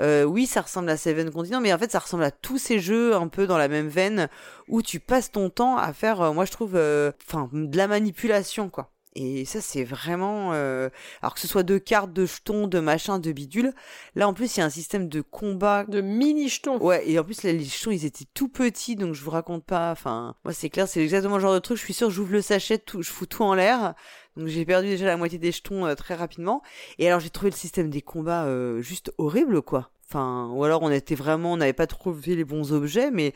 [0.00, 2.78] euh, oui, ça ressemble à Seven Continents, mais en fait, ça ressemble à tous ces
[2.78, 4.28] jeux un peu dans la même veine
[4.66, 6.80] où tu passes ton temps à faire, moi je trouve,
[7.28, 8.91] enfin, de la manipulation, quoi.
[9.14, 10.52] Et ça, c'est vraiment...
[10.52, 10.88] Euh...
[11.20, 13.72] Alors que ce soit de cartes, de jetons, de machin, de bidule.
[14.14, 15.84] Là, en plus, il y a un système de combat.
[15.84, 16.78] De mini jetons.
[16.78, 19.90] Ouais, et en plus, les jetons, ils étaient tout petits, donc je vous raconte pas.
[19.92, 21.76] Enfin, moi, c'est clair, c'est exactement le genre de truc.
[21.76, 23.94] Je suis sûr, j'ouvre le sachet, tout, je fous tout en l'air.
[24.36, 26.62] Donc j'ai perdu déjà la moitié des jetons euh, très rapidement.
[26.98, 29.90] Et alors, j'ai trouvé le système des combats euh, juste horrible, quoi.
[30.08, 33.32] Enfin, ou alors on était vraiment, on n'avait pas trouvé les bons objets, mais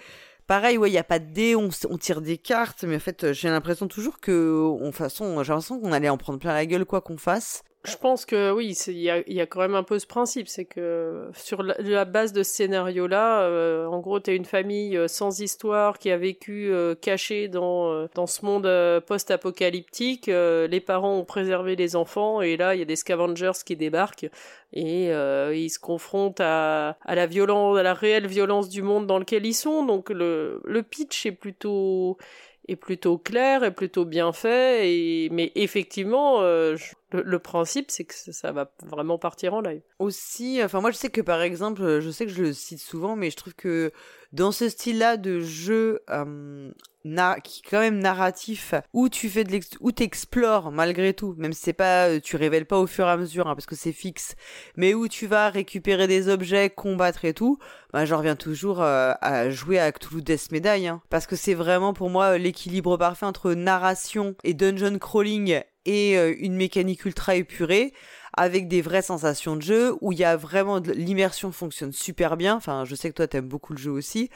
[0.46, 3.32] Pareil, ouais, il y a pas de dés, on, tire des cartes, mais en fait,
[3.32, 6.84] j'ai l'impression toujours que, on façon, j'ai l'impression qu'on allait en prendre plein la gueule
[6.84, 7.64] quoi qu'on fasse.
[7.86, 11.30] Je pense que oui, il y a, quand même un peu ce principe, c'est que
[11.34, 15.98] sur la, base de ce scénario-là, euh, en gros, t'es une famille euh, sans histoire
[15.98, 18.68] qui a vécu euh, cachée dans dans ce monde
[19.06, 20.26] post-apocalyptique.
[20.26, 24.30] les parents ont préservé les enfants et là, il y a des scavengers qui débarquent
[24.72, 29.18] et ils se confrontent à, à la violence, à la réelle violence du monde dans
[29.18, 29.84] lequel ils sont.
[29.84, 32.18] Donc le le pitch est plutôt
[32.68, 36.76] est plutôt clair, est plutôt bien fait, mais effectivement, euh,
[37.24, 39.82] le, principe c'est que ça va vraiment partir en live.
[39.98, 43.16] Aussi, enfin moi je sais que par exemple, je sais que je le cite souvent,
[43.16, 43.92] mais je trouve que
[44.32, 46.70] dans ce style-là de jeu euh,
[47.44, 51.62] qui est quand même narratif, où tu fais de où t'explores malgré tout, même si
[51.62, 53.92] c'est pas, euh, tu révèles pas au fur et à mesure, hein, parce que c'est
[53.92, 54.34] fixe,
[54.76, 57.58] mais où tu vas récupérer des objets, combattre et tout,
[57.92, 61.54] bah, j'en reviens toujours euh, à jouer à Cthulhu Death Medaille, hein, parce que c'est
[61.54, 67.36] vraiment pour moi l'équilibre parfait entre narration et dungeon crawling et euh, une mécanique ultra
[67.36, 67.94] épurée
[68.36, 72.54] avec des vraies sensations de jeu où il y a vraiment l'immersion fonctionne super bien.
[72.54, 74.28] Enfin, je sais que toi t'aimes beaucoup le jeu aussi.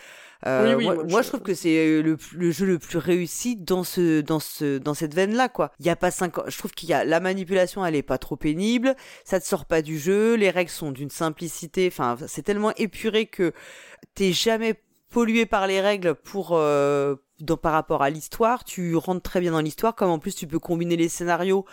[0.47, 1.29] Euh, oui, oui, moi, je...
[1.29, 4.95] trouve que c'est euh, le, le, jeu le plus réussi dans ce dans ce dans
[4.95, 5.71] cette veine là quoi.
[5.81, 6.45] Il y a pas cinq ans.
[6.47, 8.97] Je trouve qu'il y a la manipulation, elle est pas trop pénible.
[9.25, 10.35] Ça te sort pas du jeu.
[10.35, 11.89] Les règles sont d'une simplicité.
[11.93, 13.53] Enfin, c'est tellement épuré que
[14.15, 14.77] t'es jamais
[15.11, 19.53] pollué par les règles pour euh, dans, par rapport à l'histoire, tu rentres très bien
[19.53, 21.65] dans l'histoire, comme en plus tu peux combiner les scénarios.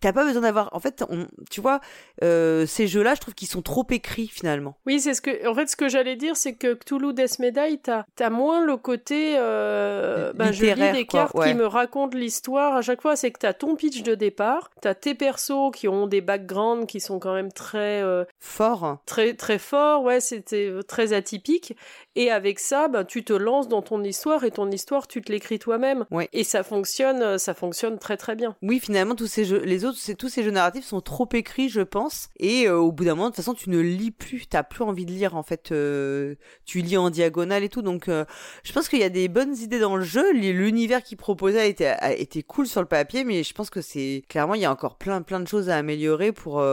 [0.00, 1.80] T'as pas besoin d'avoir, en fait, on, tu vois,
[2.22, 4.76] euh, ces jeux-là, je trouve qu'ils sont trop écrits finalement.
[4.86, 7.78] Oui, c'est ce que, en fait, ce que j'allais dire, c'est que Cthulhu Death Medaille,
[7.78, 12.76] t'as, as moins le côté, euh, ben, je lis des cartes qui me racontent l'histoire
[12.76, 13.16] à chaque fois.
[13.16, 17.00] C'est que t'as ton pitch de départ, t'as tes persos qui ont des backgrounds qui
[17.00, 20.02] sont quand même très euh, forts, très très forts.
[20.02, 21.76] Ouais, c'était très atypique.
[22.16, 25.32] Et avec ça, ben, tu te lances dans ton histoire et ton histoire tu te
[25.32, 26.06] l'écris toi-même.
[26.10, 26.28] Ouais.
[26.32, 28.56] Et ça fonctionne, euh, ça fonctionne très très bien.
[28.62, 31.80] Oui, finalement, tous ces jeux, les autres, tous ces jeux narratifs sont trop écrits, je
[31.80, 32.28] pense.
[32.38, 34.84] Et euh, au bout d'un moment, de toute façon, tu ne lis plus, t'as plus
[34.84, 35.72] envie de lire en fait.
[35.72, 37.82] Euh, tu lis en diagonale et tout.
[37.82, 40.32] Donc, je pense qu'il y a des bonnes idées dans le jeu.
[40.32, 44.54] L'univers qu'il proposait était, était cool sur le papier, mais je pense que c'est clairement
[44.54, 46.64] il y a encore plein plein de choses à améliorer pour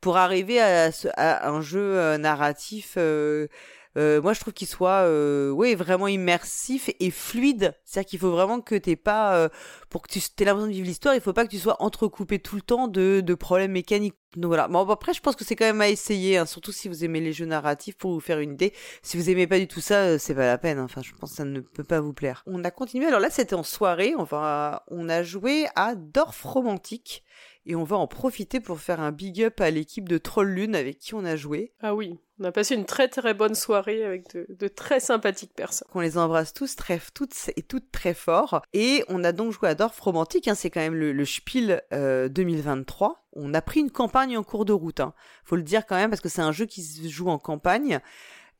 [0.00, 3.48] pour arriver à, à un jeu narratif euh,
[3.96, 7.74] moi je trouve qu'il soit euh, ouais vraiment immersif et fluide.
[7.84, 9.48] C'est-à-dire qu'il faut vraiment que t'aies pas euh,
[9.90, 12.38] pour que tu aies l'impression de vivre l'histoire il faut pas que tu sois entrecoupé
[12.38, 14.16] tout le temps de, de problèmes mécaniques.
[14.36, 14.66] Donc voilà.
[14.66, 17.20] Bon après je pense que c'est quand même à essayer hein, surtout si vous aimez
[17.20, 18.72] les jeux narratifs pour vous faire une idée.
[19.02, 20.84] Si vous aimez pas du tout ça euh, c'est pas la peine hein.
[20.84, 22.42] enfin je pense que ça ne peut pas vous plaire.
[22.46, 23.06] On a continué.
[23.06, 24.14] Alors là c'était en soirée.
[24.30, 27.22] Va on a joué à Dorf romantique
[27.66, 30.74] et on va en profiter pour faire un big up à l'équipe de Troll Lune
[30.74, 31.72] avec qui on a joué.
[31.80, 35.88] Ah oui, on a passé une très très bonne soirée avec de, très sympathiques personnes.
[35.94, 38.62] On les embrasse tous, très, toutes et toutes très fort.
[38.72, 43.08] Et on a donc joué à Dorf Romantique, hein, c'est quand même le, Spiel 2023.
[43.08, 45.14] Euh, on a pris une campagne en cours de route, hein.
[45.44, 48.00] faut le dire quand même, parce que c'est un jeu qui se joue en campagne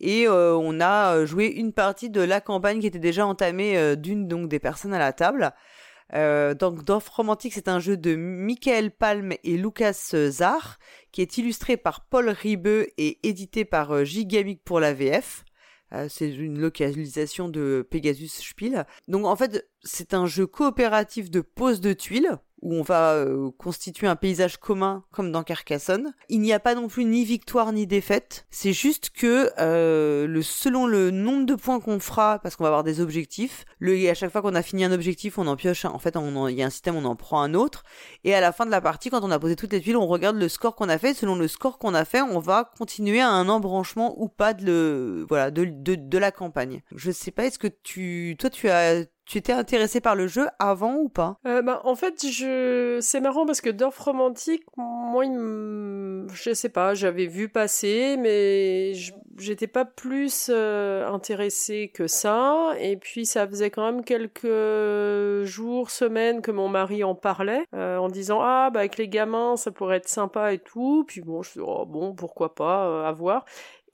[0.01, 3.97] et euh, on a joué une partie de la campagne qui était déjà entamée euh,
[3.97, 5.53] d'une donc des personnes à la table.
[6.13, 10.79] Euh, donc Dorf Romantique, c'est un jeu de Michael Palm et Lucas Zar,
[11.13, 15.45] qui est illustré par Paul Ribeux et édité par euh, Gigamic pour la VF.
[15.93, 18.87] Euh, c'est une localisation de Pegasus Spiel.
[19.09, 23.51] Donc en fait, c'est un jeu coopératif de pose de tuiles où on va euh,
[23.59, 26.15] constituer un paysage commun comme dans Carcassonne.
[26.29, 28.47] Il n'y a pas non plus ni victoire ni défaite.
[28.51, 32.69] C'est juste que euh, le, selon le nombre de points qu'on fera, parce qu'on va
[32.69, 35.57] avoir des objectifs, le, et à chaque fois qu'on a fini un objectif, on en
[35.57, 35.85] pioche.
[35.85, 37.85] En fait, il y a un système, on en prend un autre.
[38.25, 40.07] Et à la fin de la partie, quand on a posé toutes les tuiles, on
[40.07, 41.13] regarde le score qu'on a fait.
[41.13, 44.65] Selon le score qu'on a fait, on va continuer à un embranchement ou pas de,
[44.65, 46.83] le, voilà, de, de, de la campagne.
[46.97, 50.47] Je sais pas, est-ce que tu, toi, tu as tu étais intéressé par le jeu
[50.59, 51.39] avant ou pas?
[51.47, 52.99] Euh, bah, En fait, je...
[53.01, 55.33] c'est marrant parce que Dorf Romantique, moi, il
[56.33, 58.93] je sais pas, j'avais vu passer, mais
[59.39, 62.73] j'étais pas plus euh, intéressé que ça.
[62.81, 67.99] Et puis, ça faisait quand même quelques jours, semaines que mon mari en parlait, euh,
[67.99, 71.05] en disant Ah, bah, avec les gamins, ça pourrait être sympa et tout.
[71.07, 73.45] Puis bon, je me oh, bon, pourquoi pas, euh, à voir.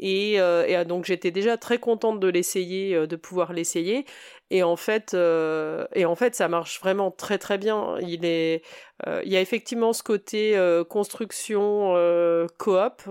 [0.00, 4.06] Et, et, donc j'étais déjà très contente de l'essayer, de pouvoir l'essayer.
[4.50, 7.96] Et en fait, euh, et en fait, ça marche vraiment très très bien.
[8.00, 8.62] Il est,
[9.06, 11.94] euh, il y a effectivement ce côté euh, construction
[12.58, 13.02] coop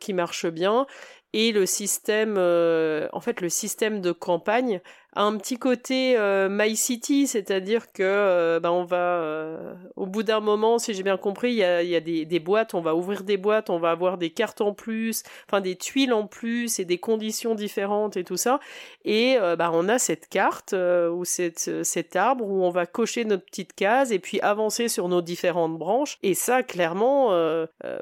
[0.00, 0.86] qui marche bien
[1.32, 4.80] et le système, en fait, le système de campagne
[5.16, 10.22] un petit côté euh, My City, c'est-à-dire que euh, ben on va euh, au bout
[10.22, 12.94] d'un moment, si j'ai bien compris, il y a, y a des, boîtes, on va
[12.94, 16.78] ouvrir des boîtes, on va avoir des cartes en plus, enfin des tuiles en plus
[16.78, 18.60] et des conditions différentes et tout ça.
[19.04, 23.44] Et ben on a cette carte ou cette, cet arbre où on va cocher notre
[23.44, 26.18] petite case et puis avancer sur nos différentes branches.
[26.22, 27.30] Et ça, clairement,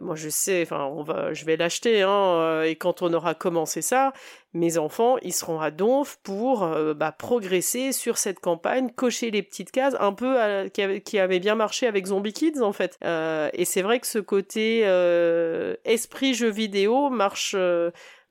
[0.01, 3.81] moi je sais, enfin on va, je vais l'acheter hein, et quand on aura commencé
[3.81, 4.13] ça,
[4.57, 9.43] mes enfants, ils seront à Donf pour euh, bah, progresser sur cette campagne, cocher les
[9.43, 10.37] petites cases, un peu
[10.73, 12.99] qui, avait, bien marché avec Zombie Kids en fait.
[13.05, 17.55] Euh, et c'est vrai que ce côté euh, esprit jeu vidéo marche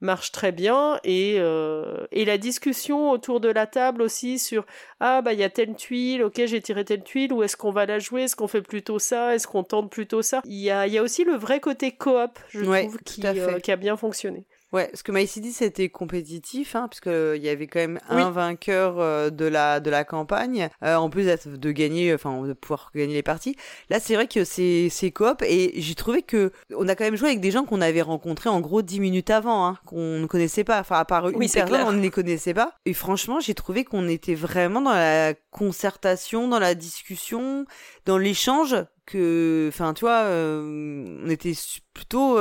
[0.01, 4.65] marche très bien et et la discussion autour de la table aussi sur
[4.99, 7.71] ah bah il y a telle tuile ok j'ai tiré telle tuile ou est-ce qu'on
[7.71, 8.23] va la jouer?
[8.23, 9.33] Est-ce qu'on fait plutôt ça?
[9.33, 10.41] Est-ce qu'on tente plutôt ça?
[10.45, 13.23] Il y a y a aussi le vrai côté coop je trouve qui,
[13.63, 17.49] qui a bien fonctionné Ouais, parce que My City c'était compétitif, hein, puisque il y
[17.49, 21.71] avait quand même un vainqueur euh, de la de la campagne, euh, en plus de
[21.71, 23.55] gagner, enfin de pouvoir gagner les parties.
[23.89, 27.15] Là, c'est vrai que c'est c'est coop et j'ai trouvé que on a quand même
[27.15, 30.25] joué avec des gens qu'on avait rencontrés en gros dix minutes avant, hein, qu'on ne
[30.25, 30.79] connaissait pas.
[30.79, 32.73] Enfin, à part une personne, on ne les connaissait pas.
[32.85, 37.65] Et franchement, j'ai trouvé qu'on était vraiment dans la concertation, dans la discussion,
[38.05, 38.75] dans l'échange.
[39.05, 41.53] Que, enfin, tu vois, euh, on était
[41.93, 42.39] plutôt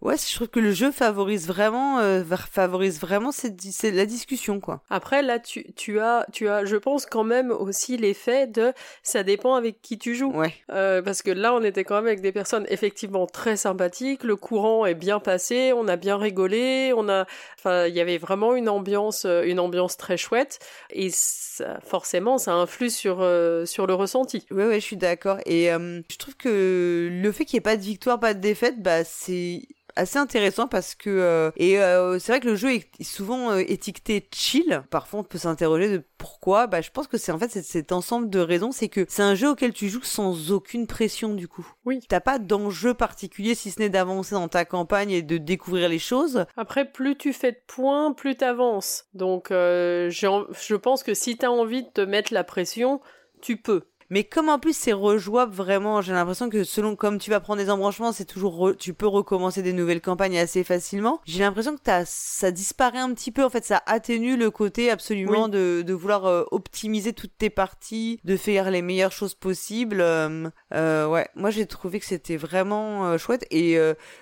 [0.00, 4.82] ouais, je trouve que le jeu favorise vraiment, euh, favorise vraiment cette, la discussion, quoi.
[4.90, 8.72] Après, là, tu, tu as, tu as, je pense quand même aussi l'effet de,
[9.02, 10.32] ça dépend avec qui tu joues.
[10.32, 10.54] Ouais.
[10.70, 14.36] Euh, parce que là, on était quand même avec des personnes effectivement très sympathiques, le
[14.36, 17.26] courant est bien passé, on a bien rigolé, on a,
[17.58, 20.58] enfin, il y avait vraiment une ambiance, euh, une ambiance très chouette,
[20.90, 24.46] et ça, forcément, ça influe sur, euh, sur le ressenti.
[24.50, 25.38] Ouais, ouais, je suis d'accord.
[25.46, 28.40] Et euh, je trouve que le fait qu'il n'y ait pas de victoire, pas de
[28.40, 29.62] défaite, bah, c'est
[29.98, 33.58] assez intéressant parce que euh, et euh, c'est vrai que le jeu est souvent euh,
[33.58, 34.82] étiqueté chill.
[34.90, 36.66] Parfois, on peut s'interroger de pourquoi.
[36.66, 39.34] Bah, je pense que c'est en fait cet ensemble de raisons, c'est que c'est un
[39.34, 41.66] jeu auquel tu joues sans aucune pression du coup.
[41.84, 42.00] Oui.
[42.08, 45.98] T'as pas d'enjeu particulier si ce n'est d'avancer dans ta campagne et de découvrir les
[45.98, 46.46] choses.
[46.56, 49.06] Après, plus tu fais de points, plus t'avances.
[49.14, 53.00] Donc, je pense que si t'as envie de te mettre la pression,
[53.40, 53.82] tu peux.
[54.10, 57.62] Mais comme en plus c'est rejouable vraiment, j'ai l'impression que selon comme tu vas prendre
[57.62, 61.20] des embranchements, c'est toujours tu peux recommencer des nouvelles campagnes assez facilement.
[61.26, 64.90] J'ai l'impression que as, ça disparaît un petit peu en fait, ça atténue le côté
[64.90, 70.00] absolument de, de vouloir euh, optimiser toutes tes parties, de faire les meilleures choses possibles.
[70.00, 73.78] Euh, euh ouais, moi j'ai trouvé que c'était vraiment euh, chouette et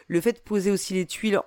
[0.08, 1.40] le fait de poser aussi les tuiles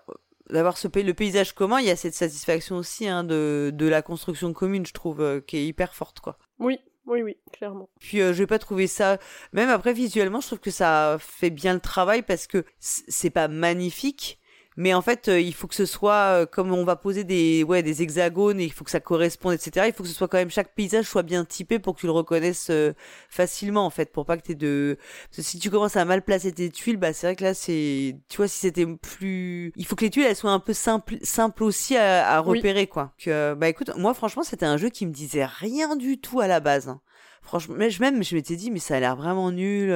[0.49, 4.01] d'avoir ce le paysage commun, il y a cette satisfaction aussi hein, de, de la
[4.01, 6.37] construction commune, je trouve, euh, qui est hyper forte, quoi.
[6.59, 6.79] Oui,
[7.09, 7.89] oui, oui, clairement.
[7.99, 9.17] Puis euh, je vais pas trouver ça,
[9.51, 13.47] même après visuellement, je trouve que ça fait bien le travail parce que c'est pas
[13.47, 14.39] magnifique,
[14.79, 17.65] mais en fait, euh, il faut que ce soit euh, comme on va poser des
[17.65, 19.87] ouais des hexagones et il faut que ça corresponde, etc.
[19.89, 22.05] Il faut que ce soit quand même chaque paysage soit bien typé pour que tu
[22.05, 22.93] le reconnaisses euh,
[23.29, 24.97] facilement en fait, pour pas que t'aies de.
[25.25, 27.53] Parce que si tu commences à mal placer tes tuiles, bah c'est vrai que là
[27.53, 30.71] c'est, tu vois, si c'était plus, il faut que les tuiles elles soient un peu
[30.71, 33.11] simples, simples aussi à, repérer quoi.
[33.17, 36.47] Que bah écoute, moi franchement c'était un jeu qui me disait rien du tout à
[36.47, 36.87] la base.
[36.87, 37.01] Hein.
[37.41, 39.91] Franchement, même je m'étais dit mais ça a l'air vraiment nul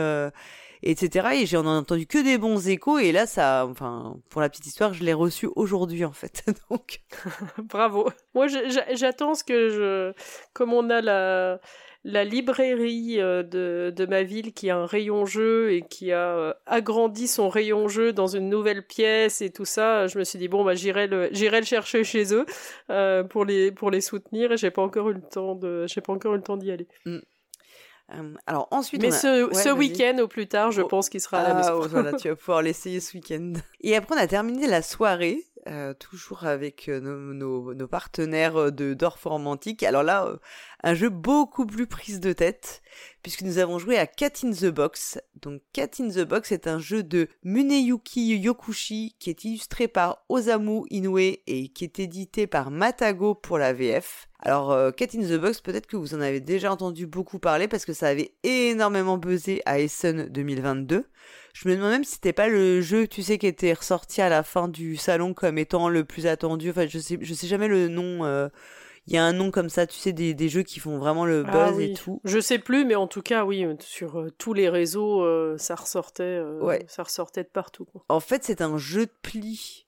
[0.84, 1.30] etc.
[1.42, 3.00] Et j'en ai entendu que des bons échos.
[3.00, 6.44] Et là, ça, enfin, pour la petite histoire, je l'ai reçu aujourd'hui, en fait.
[6.70, 7.02] Donc,
[7.58, 8.10] bravo.
[8.34, 8.48] Moi,
[8.94, 10.14] j'attends ce que je,
[10.54, 11.60] comme on a la,
[12.04, 16.36] la librairie euh, de, de, ma ville qui a un rayon jeu et qui a
[16.36, 20.38] euh, agrandi son rayon jeu dans une nouvelle pièce et tout ça, je me suis
[20.38, 22.46] dit bon bah j'irai le j'irai le chercher chez eux
[22.90, 26.02] euh, pour les pour les soutenir et j'ai pas encore eu le temps de j'ai
[26.02, 26.88] pas encore eu le temps d'y aller.
[27.06, 27.20] Mm.
[28.12, 30.88] Euh, alors ensuite, mais ce, ce week-end au plus tard, je oh.
[30.88, 31.82] pense qu'il sera à la maison.
[31.84, 33.54] Ah, voilà, tu vas pouvoir l'essayer ce week-end.
[33.82, 39.84] Et après, on a terminé la soirée, euh, toujours avec euh, nos, partenaires de Dorformantique.
[39.84, 40.28] Alors là,
[40.84, 42.82] un jeu beaucoup plus prise de tête,
[43.22, 45.20] puisque nous avons joué à Cat in the Box.
[45.42, 50.26] Donc Cat in the Box est un jeu de Muneyuki Yokushi qui est illustré par
[50.28, 54.28] Osamu Inoue et qui est édité par Matago pour la VF.
[54.40, 57.70] Alors euh, Cat in the Box, peut-être que vous en avez déjà entendu beaucoup parler
[57.70, 61.06] parce que ça avait énormément buzzé à Essen 2022.
[61.54, 64.30] Je me demande même si c'était pas le jeu, tu sais, qui était ressorti à
[64.30, 66.72] la fin du salon comme étant le plus attendu.
[66.72, 68.26] Enfin, je sais, je sais jamais le nom.
[68.26, 68.50] Euh,
[69.08, 71.26] il y a un nom comme ça, tu sais, des, des jeux qui font vraiment
[71.26, 72.22] le ah buzz et tout.
[72.24, 75.76] Je sais plus, mais en tout cas, oui, sur euh, tous les réseaux, euh, ça
[75.76, 76.86] ressortait, euh, ouais.
[76.88, 77.88] ça ressortait de partout.
[78.08, 79.88] En fait, c'est un jeu de pli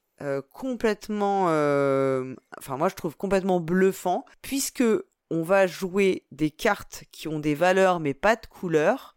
[0.54, 4.84] complètement, enfin moi je trouve complètement bluffant, puisque
[5.30, 9.15] on va jouer des cartes qui ont des valeurs mais pas de couleurs.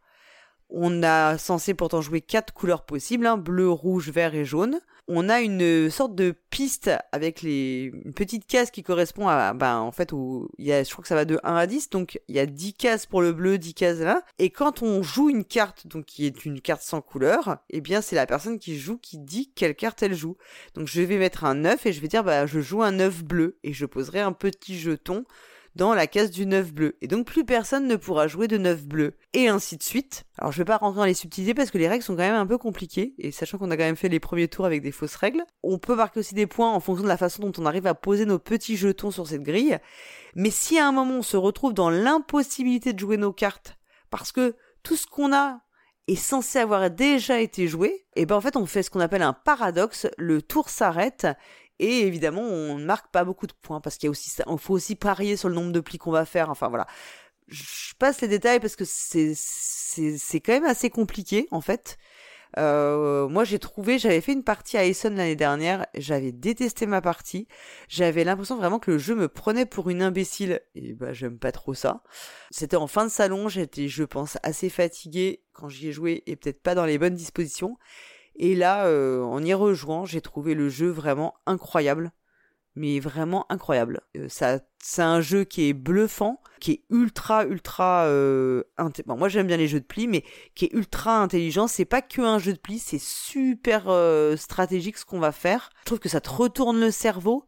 [0.70, 5.30] On a censé pourtant jouer quatre couleurs possibles, hein, bleu, rouge, vert et jaune on
[5.30, 9.90] a une sorte de piste avec les une petite case qui correspond à ben en
[9.90, 12.20] fait où il y a je crois que ça va de 1 à 10 donc
[12.28, 15.30] il y a 10 cases pour le bleu, 10 cases là et quand on joue
[15.30, 18.78] une carte donc qui est une carte sans couleur, eh bien c'est la personne qui
[18.78, 20.36] joue qui dit quelle carte elle joue.
[20.74, 23.24] Donc je vais mettre un 9 et je vais dire bah je joue un 9
[23.24, 25.24] bleu et je poserai un petit jeton
[25.78, 26.96] dans la case du 9 bleu.
[27.00, 29.16] Et donc plus personne ne pourra jouer de 9 bleu.
[29.32, 30.24] Et ainsi de suite.
[30.36, 32.34] Alors je vais pas rentrer dans les subtilités parce que les règles sont quand même
[32.34, 33.14] un peu compliquées.
[33.16, 35.78] Et sachant qu'on a quand même fait les premiers tours avec des fausses règles, on
[35.78, 38.26] peut marquer aussi des points en fonction de la façon dont on arrive à poser
[38.26, 39.78] nos petits jetons sur cette grille.
[40.34, 43.78] Mais si à un moment on se retrouve dans l'impossibilité de jouer nos cartes
[44.10, 45.60] parce que tout ce qu'on a
[46.08, 49.22] est censé avoir déjà été joué, et ben en fait on fait ce qu'on appelle
[49.22, 51.28] un paradoxe, le tour s'arrête
[51.78, 54.44] et évidemment, on ne marque pas beaucoup de points parce qu'il y a aussi ça.
[54.50, 56.50] Il faut aussi parier sur le nombre de plis qu'on va faire.
[56.50, 56.86] Enfin voilà.
[57.48, 61.98] Je passe les détails parce que c'est c'est quand même assez compliqué en fait.
[62.56, 67.00] Euh, moi, j'ai trouvé, j'avais fait une partie à Essen l'année dernière, j'avais détesté ma
[67.00, 67.46] partie,
[67.88, 71.52] j'avais l'impression vraiment que le jeu me prenait pour une imbécile, et bah j'aime pas
[71.52, 72.02] trop ça.
[72.50, 76.36] C'était en fin de salon, j'étais, je pense, assez fatiguée quand j'y ai joué et
[76.36, 77.76] peut-être pas dans les bonnes dispositions.
[78.38, 82.12] Et là, euh, en y rejoignant, j'ai trouvé le jeu vraiment incroyable.
[82.76, 84.02] Mais vraiment incroyable.
[84.16, 88.04] Euh, ça, c'est un jeu qui est bluffant, qui est ultra, ultra.
[88.04, 88.62] Euh,
[89.06, 90.24] bon, moi j'aime bien les jeux de pli, mais
[90.54, 91.66] qui est ultra intelligent.
[91.66, 93.90] C'est pas que un jeu de pli, c'est super
[94.36, 95.70] stratégique ce qu'on va faire.
[95.80, 97.44] Je trouve que ça te retourne le cerveau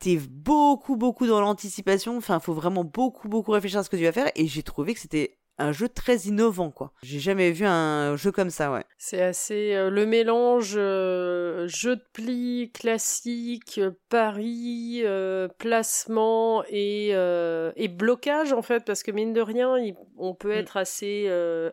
[0.00, 4.02] t'es beaucoup beaucoup dans l'anticipation enfin faut vraiment beaucoup beaucoup réfléchir à ce que tu
[4.02, 6.92] vas faire et j'ai trouvé que c'était un jeu très innovant quoi.
[7.02, 8.84] J'ai jamais vu un jeu comme ça ouais.
[8.98, 17.88] C'est assez euh, le mélange euh, jeu de pli classique, pari, euh, placement et, et
[17.88, 19.74] blocage en fait parce que mine de rien
[20.16, 20.58] on peut mm.
[20.58, 21.30] être assez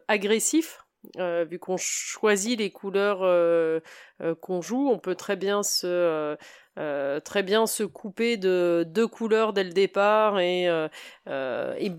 [0.07, 0.85] agressif
[1.17, 3.21] vu qu'on choisit les couleurs
[4.41, 6.37] qu'on joue, on peut très bien se
[6.75, 10.65] très bien se couper de deux couleurs dès le départ et,
[11.25, 11.91] et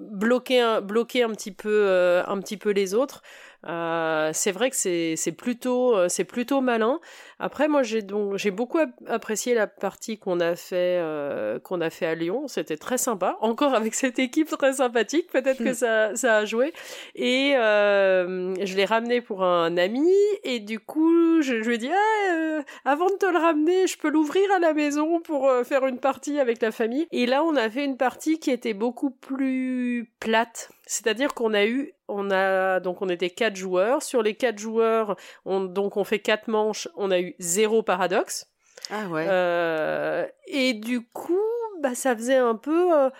[0.00, 3.22] bloquer un, bloquer un petit peu euh, un petit peu les autres
[3.66, 6.98] euh, c'est vrai que c'est plutôt euh, c'est plutôt malin.
[7.38, 11.90] Après moi j'ai donc j'ai beaucoup apprécié la partie qu'on a fait euh, qu'on a
[11.90, 13.36] fait à Lyon, c'était très sympa.
[13.40, 15.74] Encore avec cette équipe très sympathique, peut-être que hmm.
[15.74, 16.72] ça ça a joué
[17.14, 20.10] et euh, je l'ai ramené pour un ami
[20.42, 23.98] et du coup je, je lui ai dit ah, avant de te le ramener, je
[23.98, 27.06] peux l'ouvrir à la maison pour faire une partie avec la famille.
[27.12, 31.66] Et là on a fait une partie qui était beaucoup plus plate c'est-à-dire qu'on a
[31.66, 34.02] eu, on a donc on était quatre joueurs.
[34.02, 35.14] Sur les quatre joueurs,
[35.44, 36.88] on, donc on fait quatre manches.
[36.96, 38.48] On a eu zéro paradoxe.
[38.90, 39.24] Ah ouais.
[39.28, 41.38] Euh, et du coup,
[41.80, 42.92] bah, ça faisait un peu.
[42.92, 43.10] euh,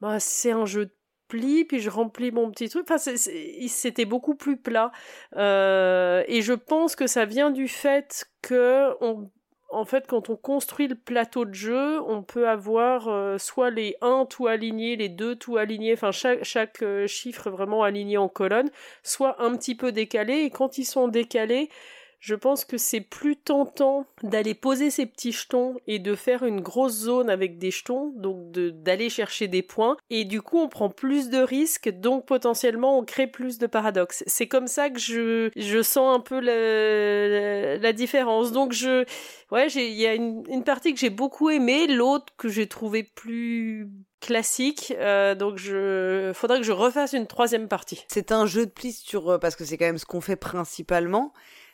[0.00, 0.94] bah, c'est un jeu de
[1.26, 2.88] pli, puis je remplis mon petit truc.
[2.88, 4.92] Enfin, c'était beaucoup plus plat.
[5.34, 9.28] Euh, et je pense que ça vient du fait que on
[9.70, 13.96] en fait, quand on construit le plateau de jeu, on peut avoir euh, soit les
[14.00, 18.28] 1 tout alignés, les 2 tout alignés, enfin chaque, chaque euh, chiffre vraiment aligné en
[18.28, 18.70] colonne,
[19.02, 20.40] soit un petit peu décalé.
[20.42, 21.68] Et quand ils sont décalés,
[22.20, 26.60] je pense que c'est plus tentant d'aller poser ces petits jetons et de faire une
[26.60, 29.96] grosse zone avec des jetons, donc d'aller chercher des points.
[30.10, 34.22] Et du coup, on prend plus de risques, donc potentiellement on crée plus de paradoxes.
[34.26, 38.52] C'est comme ça que je, je sens un peu la, différence.
[38.52, 39.04] Donc je,
[39.50, 43.02] ouais, il y a une, une partie que j'ai beaucoup aimée, l'autre que j'ai trouvé
[43.02, 43.88] plus
[44.20, 44.94] classique.
[44.98, 48.04] Euh, donc je, faudrait que je refasse une troisième partie.
[48.08, 50.36] C'est un jeu de pli sur euh, parce que c'est quand même ce qu'on fait
[50.36, 51.32] principalement.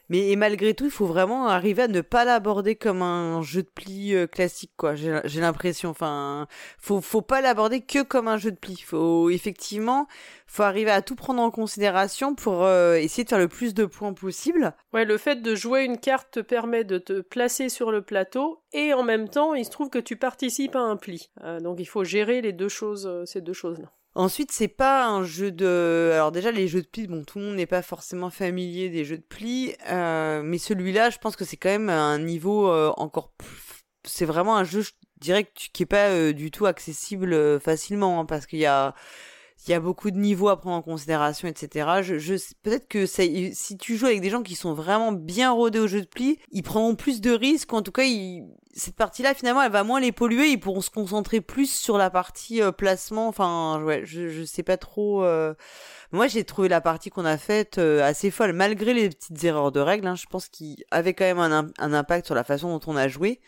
[0.08, 3.62] Mais et malgré tout, il faut vraiment arriver à ne pas l'aborder comme un jeu
[3.62, 4.94] de pli euh, classique, quoi.
[4.94, 5.90] J'ai l'impression.
[5.90, 6.46] Enfin,
[6.78, 8.76] faut faut pas l'aborder que comme un jeu de pli.
[8.76, 10.06] Faut effectivement,
[10.46, 13.84] faut arriver à tout prendre en considération pour euh, essayer de faire le plus de
[13.84, 14.74] points possible.
[14.92, 18.62] Ouais, le fait de jouer une carte te permet de te placer sur le plateau
[18.72, 21.30] et en même temps, il se trouve que tu participes à un pli.
[21.42, 23.90] Euh, donc il faut gérer les deux choses, ces deux choses-là.
[24.16, 26.10] Ensuite, c'est pas un jeu de.
[26.14, 29.04] Alors déjà, les jeux de pli, bon, tout le monde n'est pas forcément familier des
[29.04, 32.94] jeux de pli, euh, mais celui-là, je pense que c'est quand même un niveau euh,
[32.96, 33.34] encore.
[34.04, 38.24] C'est vraiment un jeu, je dirais, qui est pas euh, du tout accessible facilement, hein,
[38.24, 38.94] parce qu'il y a.
[39.66, 41.88] Il y a beaucoup de niveaux à prendre en considération, etc.
[42.02, 45.50] Je, je peut-être que ça, si tu joues avec des gens qui sont vraiment bien
[45.50, 47.72] rodés au jeu de pli, ils prendront plus de risques.
[47.72, 48.44] En tout cas, ils,
[48.74, 50.48] cette partie-là, finalement, elle va moins les polluer.
[50.50, 53.26] Ils pourront se concentrer plus sur la partie euh, placement.
[53.26, 55.24] Enfin, ouais, je, je sais pas trop.
[55.24, 55.54] euh.
[56.12, 59.72] Moi, j'ai trouvé la partie qu'on a faite euh, assez folle, malgré les petites erreurs
[59.72, 60.06] de règles.
[60.06, 62.96] Hein, je pense qu'il avait quand même un, un impact sur la façon dont on
[62.96, 63.40] a joué.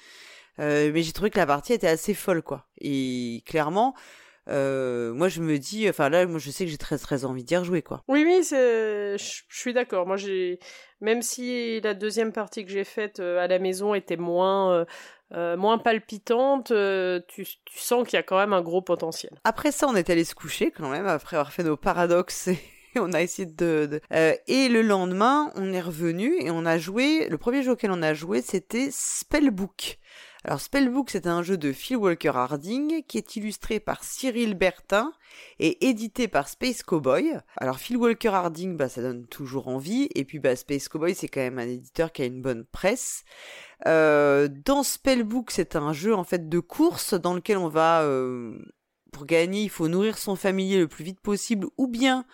[0.58, 2.66] Euh, mais j'ai trouvé que la partie était assez folle, quoi.
[2.80, 3.94] Et clairement,
[4.48, 7.44] euh, moi, je me dis, enfin là, moi, je sais que j'ai très très envie
[7.44, 8.02] d'y rejouer, quoi.
[8.08, 9.16] Oui, oui, je
[9.50, 10.06] suis d'accord.
[10.06, 10.58] Moi, j'ai,
[11.00, 14.84] même si la deuxième partie que j'ai faite euh, à la maison était moins, euh,
[15.34, 19.32] euh, moins palpitante, euh, tu, tu sens qu'il y a quand même un gros potentiel.
[19.44, 22.58] Après ça, on est allé se coucher quand même, après avoir fait nos paradoxes et
[22.96, 23.86] on a essayé de...
[23.90, 27.28] de- Euh, et le lendemain, on est revenu et on a joué...
[27.28, 29.98] Le premier jeu auquel on a joué, c'était Spellbook.
[30.44, 35.12] Alors Spellbook, c'est un jeu de Phil Walker Harding qui est illustré par Cyril Bertin
[35.58, 37.36] et édité par Space Cowboy.
[37.56, 40.08] Alors Phil Walker Harding, bah, ça donne toujours envie.
[40.14, 43.24] Et puis bah, Space Cowboy, c'est quand même un éditeur qui a une bonne presse.
[43.86, 48.02] Euh, dans Spellbook, c'est un jeu en fait de course dans lequel on va...
[48.02, 48.58] euh,
[49.10, 52.26] pour gagner, il faut nourrir son familier le plus vite possible ou bien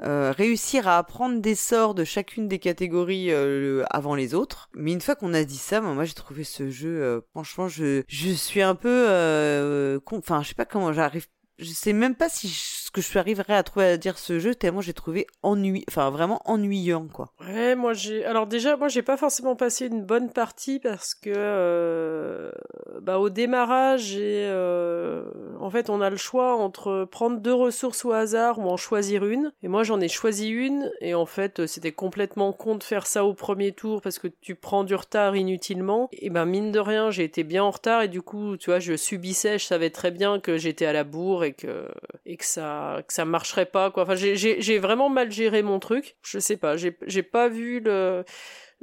[0.00, 4.68] euh, réussir à apprendre des sorts de chacune des catégories euh, avant les autres.
[4.74, 8.02] Mais une fois qu'on a dit ça, moi, j'ai trouvé ce jeu, euh, franchement, je,
[8.08, 9.06] je suis un peu...
[9.08, 11.26] euh, Enfin, je sais pas comment j'arrive...
[11.58, 12.48] Je sais même pas si
[12.92, 15.84] que je arriverais à trouver à dire ce jeu, tellement j'ai trouvé ennui...
[15.88, 17.32] Enfin, vraiment ennuyant, quoi.
[17.40, 18.24] Ouais, moi j'ai.
[18.24, 22.52] Alors déjà, moi j'ai pas forcément passé une bonne partie parce que, euh,
[23.00, 25.24] bah au démarrage, j'ai, euh,
[25.60, 29.24] en fait, on a le choix entre prendre deux ressources au hasard ou en choisir
[29.24, 29.52] une.
[29.62, 33.24] Et moi j'en ai choisi une et en fait c'était complètement con de faire ça
[33.24, 36.08] au premier tour parce que tu prends du retard inutilement.
[36.12, 38.80] Et ben mine de rien, j'ai été bien en retard et du coup, tu vois,
[38.80, 41.88] je subissais, je savais très bien que j'étais à la bourre et que
[42.26, 44.04] et que ça que ça marcherait pas quoi.
[44.04, 46.16] Enfin, j'ai vraiment mal géré mon truc.
[46.22, 47.82] Je sais pas, j'ai pas vu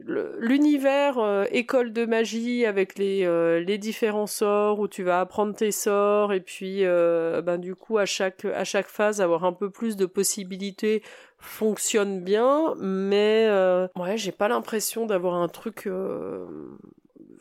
[0.06, 5.56] l'univers euh, école de magie avec les euh, les différents sorts où tu vas apprendre
[5.56, 9.54] tes sorts et puis euh, ben du coup à chaque à chaque phase avoir un
[9.54, 11.04] peu plus de possibilités
[11.38, 13.50] fonctionne bien mais
[13.95, 15.88] ouais j'ai pas l'impression d'avoir un truc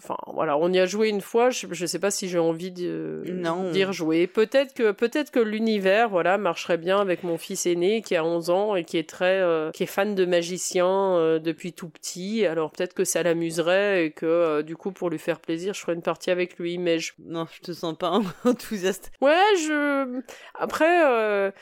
[0.01, 1.51] Enfin voilà, on y a joué une fois.
[1.51, 3.71] Je, je sais pas si j'ai envie de- Non.
[3.73, 4.27] d'y rejouer.
[4.29, 8.51] Peut-être que peut-être que l'univers voilà marcherait bien avec mon fils aîné qui a 11
[8.51, 12.47] ans et qui est très euh, qui est fan de magiciens euh, depuis tout petit.
[12.47, 15.81] Alors peut-être que ça l'amuserait et que euh, du coup pour lui faire plaisir, je
[15.81, 16.79] ferais une partie avec lui.
[16.79, 17.13] Mais je...
[17.25, 19.11] Non, je te sens pas enthousiaste.
[19.21, 20.21] ouais, je
[20.55, 21.53] après.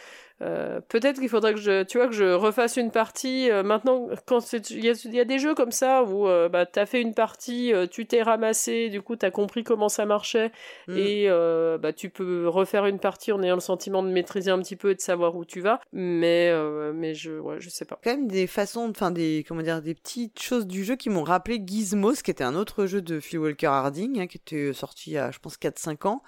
[0.43, 0.81] Euh...
[0.89, 3.51] peut-être qu'il faudrait que je, tu vois, que je refasse une partie.
[3.51, 6.87] euh, maintenant, quand il y y a des jeux comme ça où euh, bah t'as
[6.87, 10.53] fait une partie, euh, tu t'es ramassé, du coup t'as compris comment ça marchait
[10.89, 10.97] Mm.
[10.97, 11.29] et
[11.81, 14.91] bah tu peux refaire une partie en ayant le sentiment de maîtriser un petit peu
[14.91, 15.81] et de savoir où tu vas.
[15.93, 16.53] Mais
[16.93, 17.99] mais je, ouais, je sais pas.
[18.03, 21.23] quand même des façons, enfin des comment dire, des petites choses du jeu qui m'ont
[21.25, 25.11] rappelé Gizmos, qui était un autre jeu de Phil Walker Harding, hein, qui était sorti
[25.11, 26.23] il y a, je pense, 4-5 ans,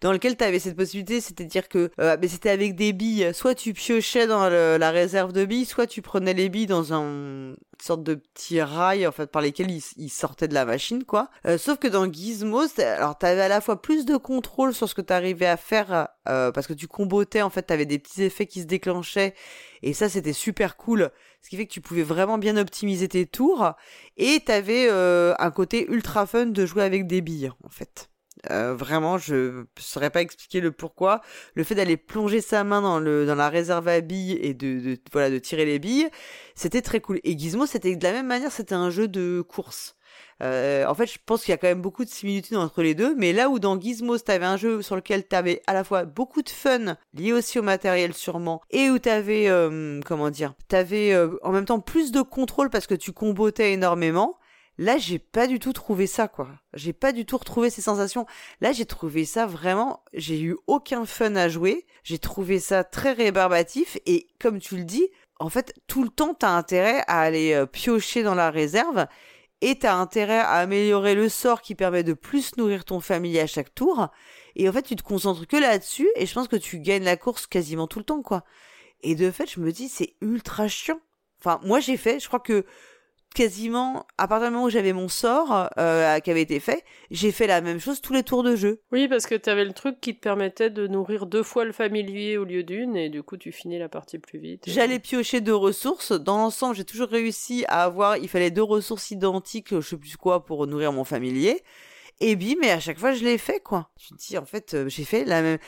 [0.00, 3.30] dans lequel tu avais cette possibilité, c'est-à-dire que euh, ben, c'était avec des billes.
[3.34, 6.92] Soit soit tu piochais dans la réserve de billes, soit tu prenais les billes dans
[6.92, 11.04] un une sorte de petit rail en fait par lesquels ils, sortaient de la machine
[11.04, 11.30] quoi.
[11.46, 14.94] Euh, sauf que dans Gizmo, alors t'avais à la fois plus de contrôle sur ce
[14.94, 18.46] que t'arrivais à faire euh, parce que tu combotais en fait, t'avais des petits effets
[18.46, 19.34] qui se déclenchaient
[19.82, 21.10] et ça c'était super cool.
[21.40, 23.72] Ce qui fait que tu pouvais vraiment bien optimiser tes tours
[24.18, 28.10] et t'avais euh, un côté ultra fun de jouer avec des billes en fait.
[28.50, 31.20] Euh, vraiment, je saurais pas expliquer le pourquoi.
[31.54, 34.80] Le fait d'aller plonger sa main dans le dans la réserve à billes et de,
[34.80, 36.08] de voilà de tirer les billes,
[36.54, 37.20] c'était très cool.
[37.24, 39.96] Et Gizmo, c'était de la même manière, c'était un jeu de course.
[40.42, 42.94] Euh, en fait, je pense qu'il y a quand même beaucoup de similitudes entre les
[42.94, 46.04] deux, mais là où dans Gizmos, t'avais un jeu sur lequel t'avais à la fois
[46.04, 51.12] beaucoup de fun, lié aussi au matériel sûrement, et où t'avais, euh, comment dire, t'avais
[51.12, 54.38] euh, en même temps plus de contrôle parce que tu combotais énormément,
[54.78, 56.48] Là, j'ai pas du tout trouvé ça, quoi.
[56.72, 58.26] J'ai pas du tout retrouvé ces sensations.
[58.60, 61.84] Là, j'ai trouvé ça vraiment, j'ai eu aucun fun à jouer.
[62.04, 65.08] J'ai trouvé ça très rébarbatif et comme tu le dis,
[65.40, 69.06] en fait, tout le temps, t'as intérêt à aller euh, piocher dans la réserve
[69.60, 73.48] et t'as intérêt à améliorer le sort qui permet de plus nourrir ton famille à
[73.48, 74.08] chaque tour.
[74.54, 77.16] Et en fait, tu te concentres que là-dessus et je pense que tu gagnes la
[77.16, 78.44] course quasiment tout le temps, quoi.
[79.02, 81.00] Et de fait, je me dis, c'est ultra chiant.
[81.40, 82.64] Enfin, moi, j'ai fait, je crois que
[83.34, 87.32] quasiment, à partir du moment où j'avais mon sort euh, qui avait été fait, j'ai
[87.32, 88.80] fait la même chose tous les tours de jeu.
[88.92, 91.72] Oui, parce que tu avais le truc qui te permettait de nourrir deux fois le
[91.72, 94.64] familier au lieu d'une, et du coup tu finis la partie plus vite.
[94.66, 96.12] J'allais piocher deux ressources.
[96.12, 100.16] Dans l'ensemble, j'ai toujours réussi à avoir, il fallait deux ressources identiques, je sais plus
[100.16, 101.62] quoi, pour nourrir mon familier.
[102.20, 103.90] Et bim, mais à chaque fois, je l'ai fait, quoi.
[103.96, 105.58] Je me dis, en fait, euh, j'ai fait la même,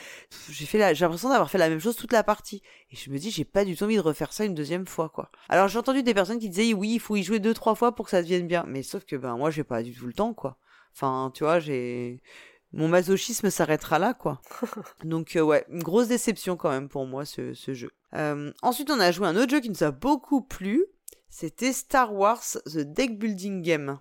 [0.49, 2.61] j'ai fait la, j'ai l'impression d'avoir fait la même chose toute la partie.
[2.91, 5.07] Et je me dis, j'ai pas du tout envie de refaire ça une deuxième fois,
[5.07, 5.31] quoi.
[5.47, 7.95] Alors, j'ai entendu des personnes qui disaient, oui, il faut y jouer deux, trois fois
[7.95, 8.65] pour que ça devienne bien.
[8.67, 10.57] Mais sauf que, ben, moi, j'ai pas du tout le temps, quoi.
[10.93, 12.21] Enfin, tu vois, j'ai,
[12.73, 14.41] mon masochisme s'arrêtera là, quoi.
[15.05, 17.91] Donc, euh, ouais, une grosse déception quand même pour moi, ce, ce jeu.
[18.13, 20.85] Euh, ensuite, on a joué un autre jeu qui nous a beaucoup plu.
[21.29, 23.99] C'était Star Wars The Deck Building Game.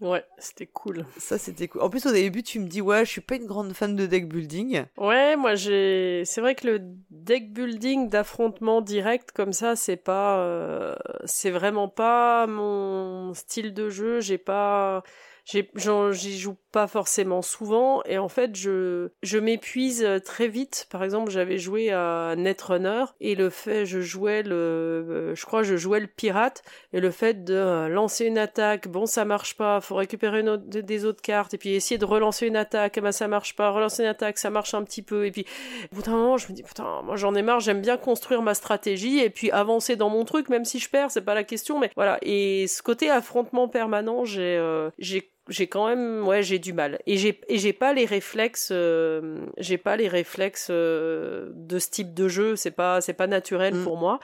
[0.00, 1.06] Ouais, c'était cool.
[1.16, 1.80] Ça, c'était cool.
[1.80, 4.04] En plus, au début, tu me dis, ouais, je suis pas une grande fan de
[4.06, 4.84] deck building.
[4.98, 6.22] Ouais, moi, j'ai.
[6.26, 6.80] C'est vrai que le
[7.10, 10.38] deck building d'affrontement direct comme ça, c'est pas.
[10.40, 10.94] Euh,
[11.24, 14.20] c'est vraiment pas mon style de jeu.
[14.20, 15.02] J'ai pas
[15.46, 20.86] j'y joue pas forcément souvent et en fait je je m'épuise très vite.
[20.90, 25.76] Par exemple, j'avais joué à Netrunner et le fait je jouais le je crois je
[25.76, 29.94] jouais le pirate et le fait de lancer une attaque, bon ça marche pas, faut
[29.94, 33.70] récupérer des autres cartes et puis essayer de relancer une attaque, bah ça marche pas,
[33.70, 35.46] relancer une attaque, ça marche un petit peu et puis
[35.92, 38.42] au bout d'un moment, je me dis putain, moi j'en ai marre, j'aime bien construire
[38.42, 41.44] ma stratégie et puis avancer dans mon truc même si je perds, c'est pas la
[41.44, 46.42] question mais voilà et ce côté affrontement permanent, j'ai euh, j'ai j'ai quand même ouais
[46.42, 46.98] j'ai du mal.
[47.06, 51.90] Et j'ai et j'ai pas les réflexes euh, j'ai pas les réflexes euh, de ce
[51.90, 52.56] type de jeu.
[52.56, 53.84] C'est pas c'est pas naturel mm.
[53.84, 54.18] pour moi.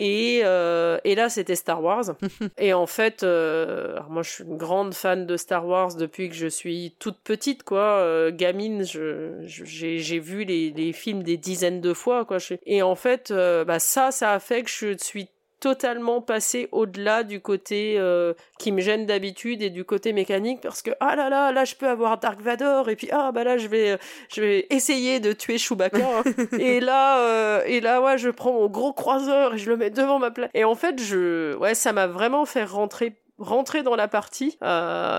[0.00, 2.04] Et euh, et là c'était Star Wars.
[2.58, 6.34] Et en fait alors moi je suis une grande fan de Star Wars depuis que
[6.34, 8.30] je suis toute petite quoi.
[8.30, 12.38] Gamine je j'ai j'ai vu les les films des dizaines de fois quoi.
[12.66, 15.28] Et en fait bah ça ça a fait que je suis
[15.60, 20.82] totalement passé au-delà du côté euh, qui me gêne d'habitude et du côté mécanique parce
[20.82, 23.58] que ah là là là je peux avoir Dark Vador et puis ah bah là
[23.58, 23.96] je vais euh,
[24.28, 26.22] je vais essayer de tuer Chewbacca hein.
[26.58, 29.90] et là euh, et là ouais je prends mon gros croiseur et je le mets
[29.90, 30.50] devant ma plaque.
[30.54, 34.58] Et en fait je ouais ça m'a vraiment fait rentrer rentrer dans la partie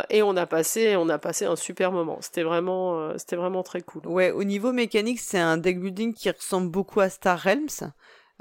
[0.10, 2.18] et on a passé on a passé un super moment.
[2.22, 4.08] C'était vraiment c'était vraiment très cool.
[4.08, 7.92] Ouais au niveau mécanique c'est un deck building qui ressemble beaucoup à Star Realms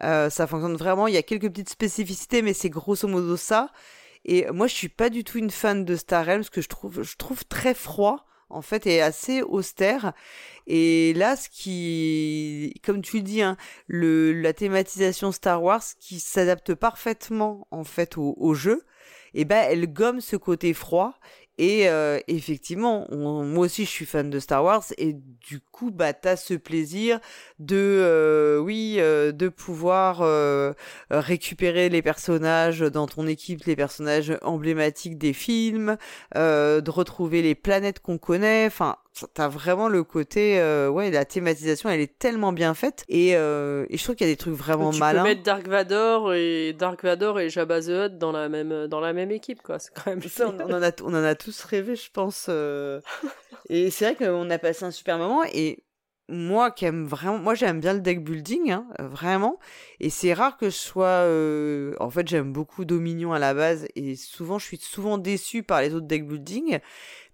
[0.02, 1.06] euh, ça fonctionne vraiment.
[1.06, 3.70] Il y a quelques petites spécificités, mais c'est grosso modo ça.
[4.24, 7.02] Et moi, je suis pas du tout une fan de Star Realms, que je trouve,
[7.02, 10.12] je trouve très froid en fait et assez austère.
[10.66, 16.20] Et là, ce qui, comme tu le dis, hein, le, la thématisation Star Wars qui
[16.20, 18.84] s'adapte parfaitement en fait au, au jeu,
[19.34, 21.14] et eh ben elle gomme ce côté froid
[21.58, 26.12] et euh, effectivement, moi aussi je suis fan de Star Wars et du coup bah
[26.12, 27.18] t'as ce plaisir
[27.58, 30.18] de euh, oui euh, de pouvoir
[31.10, 35.96] récupérer les personnages dans ton équipe, les personnages emblématiques des films,
[36.34, 38.66] de retrouver les planètes qu'on connaît.
[38.66, 38.96] Enfin,
[39.34, 40.58] t'as vraiment le côté
[40.92, 44.32] ouais la thématisation elle est tellement bien faite et, et je trouve qu'il y a
[44.32, 45.22] des trucs vraiment tu malins.
[45.22, 48.86] Tu peux mettre Dark Vador et Dark Vador et Jabba the Hutt dans la même
[48.86, 49.78] dans la même équipe quoi.
[49.78, 50.48] C'est quand même ça.
[50.48, 52.46] On, en a on en a tous rêvé, je pense.
[52.48, 53.00] Euh.
[53.68, 55.42] et c'est vrai qu'on a passé un super moment.
[55.52, 55.84] Et
[56.28, 59.58] moi qui aime vraiment, moi j'aime bien le deck building, hein, vraiment.
[60.00, 63.86] Et c'est rare que je sois, euh, en fait j'aime beaucoup Dominion à la base
[63.96, 66.78] et souvent je suis souvent déçu par les autres deck building.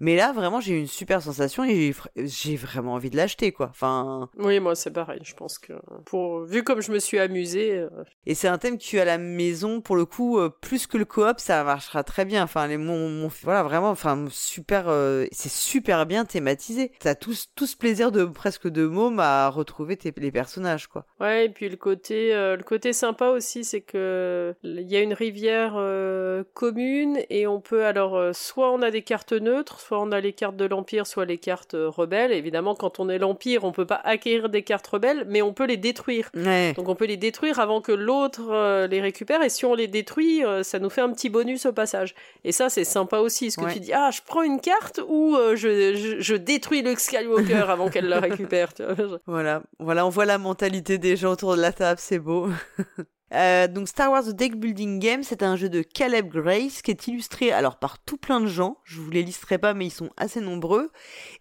[0.01, 3.69] Mais là vraiment j'ai eu une super sensation et j'ai vraiment envie de l'acheter quoi.
[3.71, 4.29] Enfin.
[4.39, 5.21] Oui moi c'est pareil.
[5.23, 5.75] Je pense que
[6.07, 7.79] pour vu comme je me suis amusée.
[7.79, 7.89] Euh,
[8.27, 11.05] et c'est un thème as à la maison pour le coup euh, plus que le
[11.05, 12.45] coop ça marchera très bien.
[12.45, 14.87] Enfin les mon, voilà vraiment enfin super
[15.33, 16.93] c'est super bien thématisé.
[17.01, 21.07] T'as tout tout ce plaisir de presque de môme à retrouver tes, les personnages quoi.
[21.21, 25.15] Ouais et puis le côté le côté sympa aussi, c'est que il y a une
[25.15, 30.01] rivière euh, commune et on peut alors euh, soit on a des cartes neutres, soit
[30.01, 32.33] on a les cartes de l'empire, soit les cartes euh, rebelles.
[32.33, 35.67] Évidemment, quand on est l'empire, on peut pas acquérir des cartes rebelles, mais on peut
[35.67, 36.31] les détruire.
[36.35, 40.43] Donc on peut les détruire avant que l'autre les récupère et si on les détruit,
[40.63, 42.15] ça nous fait un petit bonus au passage.
[42.45, 45.37] Et ça c'est sympa aussi, ce que tu dis ah je prends une carte ou
[45.55, 48.75] je, je, je, détruis le Skywalker avant qu'elle la récupère.
[48.75, 52.19] Tu vois voilà, voilà, on voit la mentalité des gens autour de la table, c'est
[52.19, 52.44] beau.
[53.33, 56.93] Euh, donc Star Wars The Deck Building Game, c'est un jeu de Caleb Grace qui
[56.93, 58.79] est illustré alors par tout plein de gens.
[58.85, 60.93] Je vous les listerai pas, mais ils sont assez nombreux.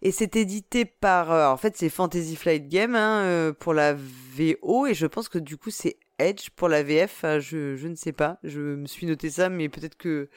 [0.01, 3.93] Et c'est édité par, euh, en fait, c'est Fantasy Flight Game hein, euh, pour la
[3.93, 7.25] VO et je pense que du coup c'est Edge pour la VF.
[7.39, 8.39] je, je ne sais pas.
[8.43, 10.29] Je me suis noté ça, mais peut-être que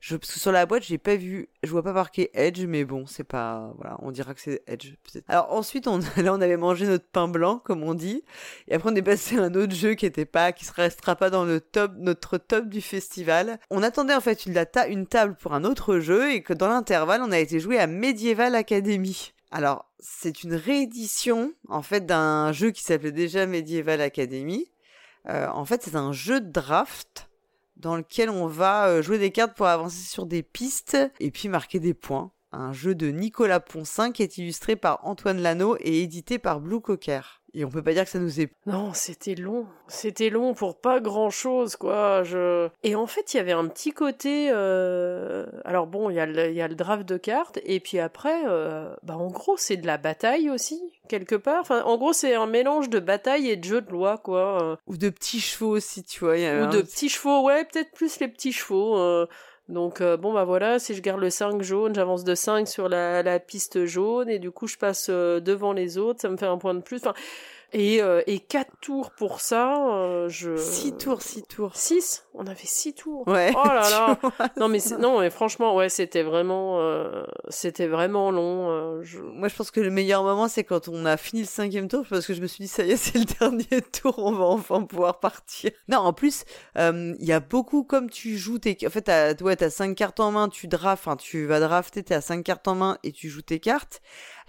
[0.00, 2.84] je, parce que sur la boîte, j'ai pas vu, je vois pas marqué Edge, mais
[2.84, 5.26] bon, c'est pas, voilà, on dira que c'est Edge, peut-être.
[5.28, 8.24] Alors ensuite, on, là, on avait mangé notre pain blanc, comme on dit,
[8.66, 11.16] et après on est passé à un autre jeu qui était pas, qui se restera
[11.16, 13.60] pas dans le top, notre top du festival.
[13.68, 17.20] On attendait en fait une, une table pour un autre jeu, et que dans l'intervalle,
[17.22, 19.34] on a été joué à Medieval Academy.
[19.50, 24.70] Alors, c'est une réédition, en fait, d'un jeu qui s'appelait déjà Medieval Academy.
[25.28, 27.29] Euh, en fait, c'est un jeu de draft
[27.80, 31.48] dans lequel on va euh, jouer des cartes pour avancer sur des pistes et puis
[31.48, 32.30] marquer des points.
[32.52, 36.80] Un jeu de Nicolas Poncin qui est illustré par Antoine Lano et édité par Blue
[36.80, 37.40] Cocker.
[37.52, 38.52] Et on peut pas dire que ça nous est.
[38.66, 39.66] Non, c'était long.
[39.88, 42.22] C'était long pour pas grand chose, quoi.
[42.22, 42.68] Je...
[42.84, 44.50] Et en fait, il y avait un petit côté.
[44.52, 45.46] Euh...
[45.64, 48.44] Alors bon, il y, a le, y a le draft de cartes, et puis après,
[48.46, 48.94] euh...
[49.02, 51.60] bah en gros, c'est de la bataille aussi, quelque part.
[51.60, 54.78] Enfin, en gros, c'est un mélange de bataille et de jeu de loi, quoi.
[54.86, 56.34] Ou de petits chevaux aussi, tu vois.
[56.34, 58.96] Ou de petits chevaux, ouais, peut-être plus les petits chevaux.
[58.96, 59.26] Euh.
[59.70, 62.88] Donc euh, bon bah voilà, si je garde le 5 jaune, j'avance de 5 sur
[62.88, 66.36] la, la, piste jaune et du coup je passe euh, devant les autres, ça me
[66.36, 67.02] fait un point de plus.
[67.72, 70.56] Et, euh, et 4 tours pour ça, euh, je...
[70.56, 71.76] 6 tours, 6 tours.
[71.76, 73.28] 6 On avait 6 tours.
[73.28, 73.52] Ouais.
[73.56, 73.88] Oh là
[74.38, 78.70] là Non mais non mais franchement, ouais, c'était vraiment euh, c'était vraiment long.
[78.70, 79.20] Euh, je...
[79.20, 82.04] Moi je pense que le meilleur moment c'est quand on a fini le cinquième tour
[82.08, 84.46] parce que je me suis dit ça y est, c'est le dernier tour, on va
[84.46, 85.70] enfin pouvoir partir.
[85.88, 86.44] Non, en plus,
[86.76, 90.20] il y a beaucoup comme tu joues tes en fait t'as ouais, t'as 5 cartes
[90.20, 93.28] en main, tu drafts, enfin tu vas drafter, t'as 5 cartes en main et tu
[93.28, 94.00] joues tes cartes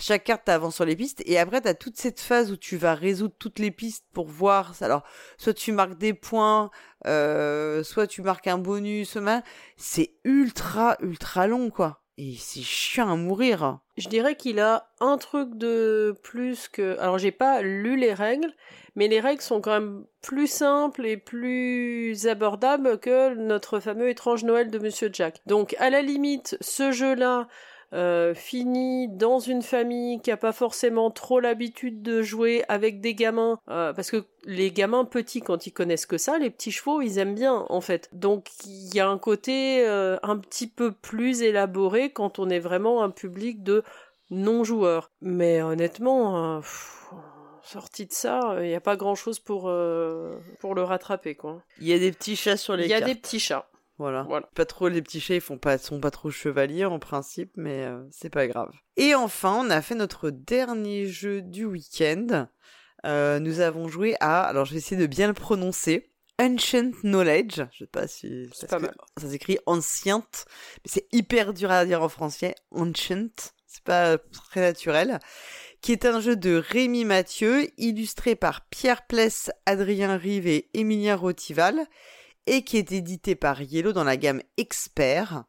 [0.02, 2.96] chaque carte t'avance sur les pistes et après t'as toute cette phase où tu vas
[2.96, 5.04] résoudre toutes les pistes pour voir alors
[5.38, 6.72] soit tu marques des points
[7.06, 9.18] euh, soit tu marques un bonus
[9.78, 15.18] c'est ultra ultra long quoi et c'est chiant à mourir je dirais qu'il a un
[15.18, 18.54] truc de plus que alors j'ai pas lu les règles
[18.96, 24.44] mais les règles sont quand même plus simples et plus abordables que notre fameux étrange
[24.44, 25.42] Noël de Monsieur Jack.
[25.46, 27.48] Donc à la limite, ce jeu-là,
[27.94, 33.14] euh, fini dans une famille qui a pas forcément trop l'habitude de jouer avec des
[33.14, 37.02] gamins, euh, parce que les gamins petits, quand ils connaissent que ça, les petits chevaux,
[37.02, 38.10] ils aiment bien en fait.
[38.14, 42.60] Donc il y a un côté euh, un petit peu plus élaboré quand on est
[42.60, 43.84] vraiment un public de
[44.30, 45.12] non-joueurs.
[45.22, 46.62] Mais honnêtement,
[47.62, 49.64] sorti de ça, il n'y a pas grand chose pour,
[50.60, 51.62] pour le rattraper, quoi.
[51.82, 53.02] Il y a des petits chats sur les cartes.
[53.02, 53.68] Il y a des petits chats.
[53.98, 54.28] Voilà.
[54.56, 57.86] Pas trop les petits chats, ils font pas, sont pas trop chevaliers en principe, mais
[57.86, 58.72] euh, c'est pas grave.
[58.98, 62.48] Et enfin, on a fait notre dernier jeu du week-end.
[63.06, 67.62] Euh, nous avons joué à, alors je vais essayer de bien le prononcer, Ancient Knowledge.
[67.72, 70.46] Je sais pas si ça, ça s'écrit anciente,
[70.78, 72.56] mais c'est hyper dur à dire en français.
[72.72, 75.20] Ancient, c'est pas très naturel.
[75.82, 81.16] Qui est un jeu de Rémi Mathieu, illustré par Pierre Pless, Adrien Rive et Emilia
[81.16, 81.88] Rotival
[82.48, 85.44] et qui est édité par Yellow dans la gamme Expert.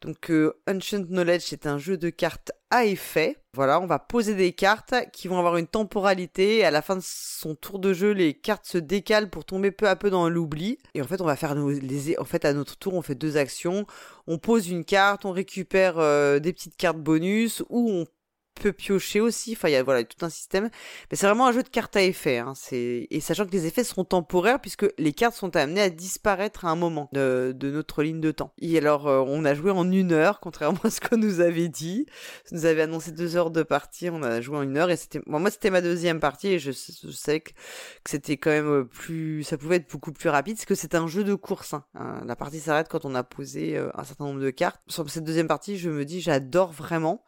[0.00, 3.38] Donc euh, Ancient Knowledge c'est un jeu de cartes à effet.
[3.54, 7.02] Voilà, on va poser des cartes qui vont avoir une temporalité à la fin de
[7.02, 10.78] son tour de jeu, les cartes se décalent pour tomber peu à peu dans l'oubli.
[10.92, 13.14] Et en fait, on va faire nos, les, en fait à notre tour, on fait
[13.14, 13.86] deux actions.
[14.26, 18.06] On pose une carte, on récupère euh, des petites cartes bonus ou on
[18.54, 19.52] peut piocher aussi.
[19.52, 20.70] Enfin, il y a voilà tout un système.
[21.10, 22.38] Mais c'est vraiment un jeu de cartes à effet.
[22.38, 22.54] Hein.
[22.72, 26.70] Et sachant que les effets seront temporaires puisque les cartes sont amenées à disparaître à
[26.70, 28.52] un moment de, de notre ligne de temps.
[28.60, 31.68] Et alors, euh, on a joué en une heure, contrairement à ce qu'on nous avait
[31.68, 32.06] dit.
[32.52, 34.10] On nous avait annoncé deux heures de partie.
[34.10, 36.72] On a joué en une heure et c'était moi c'était ma deuxième partie et je,
[36.72, 40.66] sais que, que c'était quand même euh, plus, ça pouvait être beaucoup plus rapide parce
[40.66, 41.74] que c'est un jeu de course.
[41.74, 41.84] Hein.
[42.00, 44.80] Euh, la partie s'arrête quand on a posé un certain nombre de cartes.
[44.88, 47.22] Sur cette deuxième partie, je me dis j'adore vraiment.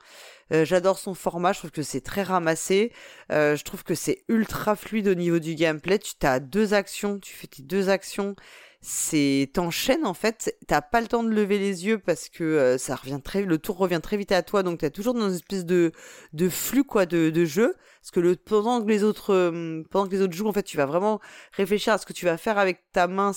[0.53, 2.93] Euh, j'adore son format, je trouve que c'est très ramassé.
[3.33, 5.99] Euh, je trouve que c'est ultra fluide au niveau du gameplay.
[5.99, 8.37] Tu as deux actions, tu fais tes deux actions.
[8.81, 12.79] C'est t'enchaînes en fait, t'as pas le temps de lever les yeux parce que euh,
[12.79, 15.35] ça revient très, le tour revient très vite à toi, donc t'es toujours dans une
[15.35, 15.91] espèce de
[16.35, 17.75] de flux quoi de, de jeu.
[18.01, 19.51] Parce que pendant que les autres
[19.91, 21.21] pendant que les autres jouent en fait, tu vas vraiment
[21.53, 23.33] réfléchir à ce que tu vas faire avec ta main,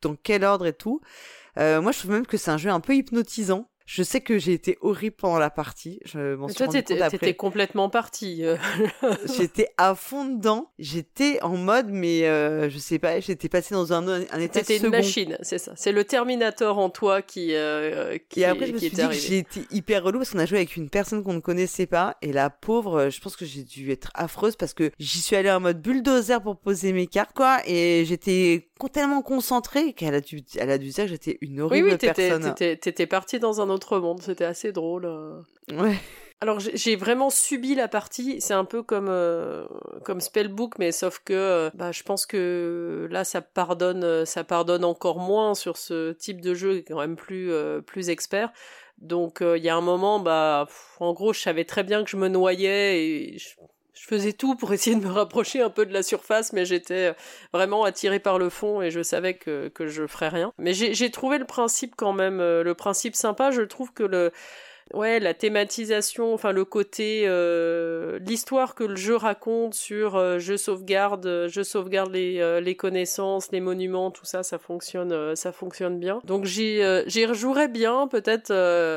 [0.00, 1.00] dans quel ordre et tout.
[1.56, 3.68] moi, je trouve même que c'est un jeu un peu hypnotisant.
[3.86, 6.00] Je sais que j'ai été horrible pendant la partie.
[6.06, 7.18] Je m'en suis toi, rendu compte après.
[7.18, 8.42] T'étais complètement parti.
[8.42, 8.56] Euh.
[9.36, 10.70] j'étais à fond dedans.
[10.78, 14.78] J'étais en mode, mais euh, je sais pas, j'étais passé dans un, un état T'étais
[14.78, 15.72] une machine, c'est ça.
[15.76, 19.12] C'est le Terminator en toi qui, euh, qui Et après, je me suis dit que
[19.12, 22.16] j'ai été hyper relou parce qu'on a joué avec une personne qu'on ne connaissait pas.
[22.22, 25.50] Et la pauvre, je pense que j'ai dû être affreuse parce que j'y suis allée
[25.50, 27.60] en mode bulldozer pour poser mes cartes, quoi.
[27.66, 31.88] Et j'étais tellement concentrée qu'elle a dû, elle a dû dire que j'étais une horrible
[31.88, 32.54] oui, oui, personne.
[32.54, 35.06] T'étais partie dans un autre monde, c'était assez drôle.
[35.06, 35.40] Euh.
[35.72, 35.96] Ouais.
[36.40, 39.64] Alors j'ai vraiment subi la partie, c'est un peu comme euh,
[40.04, 44.84] comme Spellbook, mais sauf que euh, bah, je pense que là ça pardonne, ça pardonne
[44.84, 47.50] encore moins sur ce type de jeu, quand même plus
[47.86, 48.52] plus expert.
[48.98, 50.68] Donc il y a un moment, bah
[51.00, 53.54] en gros je savais très bien que je me noyais et je,
[54.04, 57.10] je faisais tout pour essayer de me rapprocher un peu de la surface, mais j'étais
[57.10, 57.12] euh,
[57.54, 60.52] vraiment attirée par le fond et je savais que, que je ferais rien.
[60.58, 63.50] Mais j'ai trouvé le principe quand même, euh, le principe sympa.
[63.50, 64.30] Je trouve que le,
[64.92, 71.46] ouais, la thématisation, enfin le côté, euh, l'histoire que le jeu raconte sur je sauvegarde,
[71.48, 76.20] je sauvegarde les, les connaissances, les monuments, tout ça, ça fonctionne, ça fonctionne bien.
[76.24, 78.52] Donc j'y j'y rejouerais bien, peut-être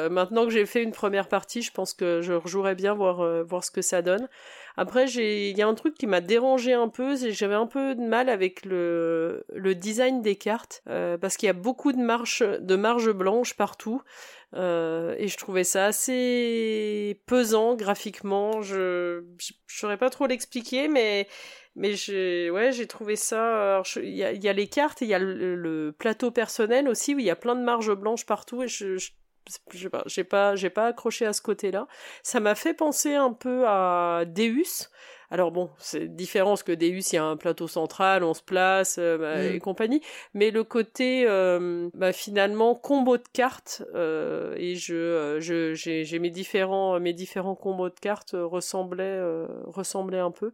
[0.10, 3.64] maintenant que j'ai fait une première partie, je pense que je rejouerais bien voir voir
[3.64, 4.28] ce que ça donne.
[4.80, 7.96] Après, il y a un truc qui m'a dérangé un peu, c'est j'avais un peu
[7.96, 11.98] de mal avec le, le design des cartes, euh, parce qu'il y a beaucoup de
[11.98, 14.04] marches, de marges blanches partout,
[14.54, 18.62] euh, et je trouvais ça assez pesant graphiquement.
[18.62, 21.28] Je, je, saurais pas trop l'expliquer, mais
[21.76, 25.14] mais j'ai ouais j'ai trouvé ça il y a, y a, les cartes il y
[25.14, 28.68] a le, plateau personnel aussi où il y a plein de marges blanches partout et
[28.68, 29.12] je, je
[29.74, 29.90] j'ai
[30.24, 31.88] pas, j'ai pas, accroché à ce côté-là.
[32.24, 34.90] Ça m'a fait penser un peu à Deus,
[35.30, 38.42] alors bon, c'est différent parce que Deus, il y a un plateau central, on se
[38.42, 39.56] place euh, bah, mm.
[39.56, 40.02] et compagnie.
[40.34, 46.30] Mais le côté euh, bah, finalement combo de cartes euh, et je, je j'ai, mes
[46.30, 49.22] différents mes différents combos de cartes ressemblaient
[49.66, 50.52] ressemblaient un peu.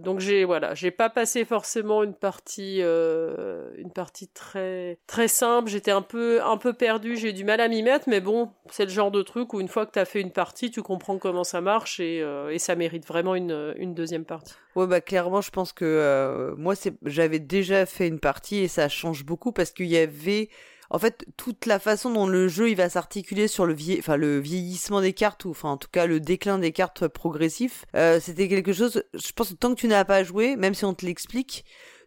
[0.00, 5.70] donc j'ai voilà, j'ai pas passé forcément une partie une partie très très simple.
[5.70, 8.84] J'étais un peu un peu perdu, j'ai du mal à m'y mettre, mais bon, c'est
[8.84, 11.44] le genre de truc où une fois que t'as fait une partie, tu comprends comment
[11.44, 14.54] ça marche et, et ça mérite vraiment une une deuxième partie.
[14.74, 16.74] Ouais, bah clairement, je pense que euh, moi,
[17.04, 20.48] j'avais déjà fait une partie et ça change beaucoup parce qu'il y avait,
[20.88, 25.12] en fait, toute la façon dont le jeu il va s'articuler sur le vieillissement des
[25.12, 27.84] cartes ou, enfin, en tout cas, le déclin des cartes progressif.
[27.94, 29.04] Euh, c'était quelque chose.
[29.14, 31.64] Je pense que tant que tu n'as pas joué, même si on te l'explique,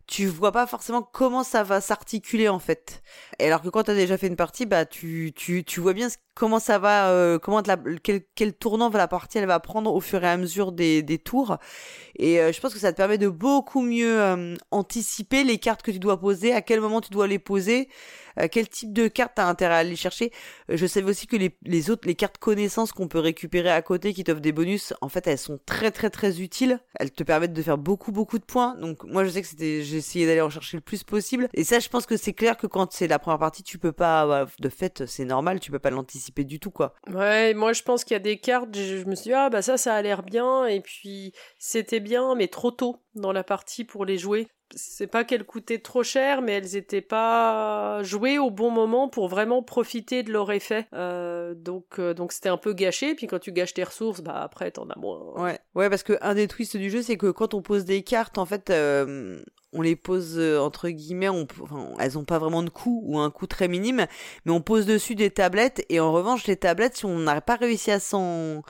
[0.07, 3.01] tu vois pas forcément comment ça va s'articuler en fait.
[3.39, 5.93] Et alors que quand tu as déjà fait une partie, bah tu, tu, tu vois
[5.93, 9.59] bien comment ça va, euh, comment la, quel, quel tournant va la partie elle va
[9.59, 11.57] prendre au fur et à mesure des, des tours.
[12.17, 15.81] Et euh, je pense que ça te permet de beaucoup mieux euh, anticiper les cartes
[15.81, 17.89] que tu dois poser, à quel moment tu dois les poser,
[18.51, 20.31] quel type de carte t'as intérêt à aller chercher?
[20.69, 24.13] je savais aussi que les, les autres, les cartes connaissances qu'on peut récupérer à côté
[24.13, 26.79] qui t'offrent des bonus, en fait elles sont très très très utiles.
[26.99, 28.75] Elles te permettent de faire beaucoup beaucoup de points.
[28.75, 31.47] Donc moi je sais que j'ai essayé d'aller en chercher le plus possible.
[31.53, 33.91] Et ça je pense que c'est clair que quand c'est la première partie, tu peux
[33.91, 36.95] pas, de fait c'est normal, tu peux pas l'anticiper du tout, quoi.
[37.11, 39.61] Ouais, moi je pense qu'il y a des cartes, je, me suis dit, ah bah
[39.61, 43.83] ça, ça a l'air bien, et puis c'était bien, mais trop tôt dans la partie
[43.83, 44.47] pour les jouer.
[44.75, 49.27] C'est pas qu'elles coûtaient trop cher, mais elles étaient pas jouées au bon moment pour
[49.27, 50.87] vraiment profiter de leur effet.
[50.93, 53.15] Euh, donc, euh, donc c'était un peu gâché.
[53.15, 55.19] Puis quand tu gâches tes ressources, bah après t'en as moins.
[55.35, 58.03] Ouais, ouais, parce que un des twists du jeu, c'est que quand on pose des
[58.03, 59.41] cartes, en fait, euh,
[59.73, 61.29] on les pose entre guillemets,
[61.99, 64.05] elles ont pas vraiment de coût ou un coût très minime,
[64.45, 67.55] mais on pose dessus des tablettes et en revanche les tablettes, si on n'a pas
[67.55, 68.61] réussi à s'en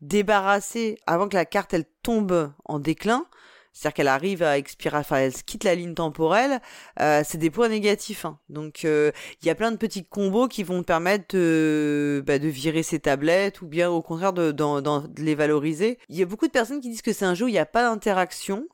[0.00, 3.26] débarrasser avant que la carte elle tombe en déclin,
[3.72, 6.60] c'est-à-dire qu'elle arrive à expirer, enfin elle quitte la ligne temporelle,
[7.00, 8.24] euh, c'est des points négatifs.
[8.24, 8.38] Hein.
[8.48, 9.12] Donc il
[9.44, 13.62] y a plein de petits combos qui vont permettre de, bah, de virer ses tablettes
[13.62, 15.98] ou bien au contraire de, de les valoriser.
[16.08, 17.58] Il y a beaucoup de personnes qui disent que c'est un jeu où il n'y
[17.58, 18.66] a pas d'interaction.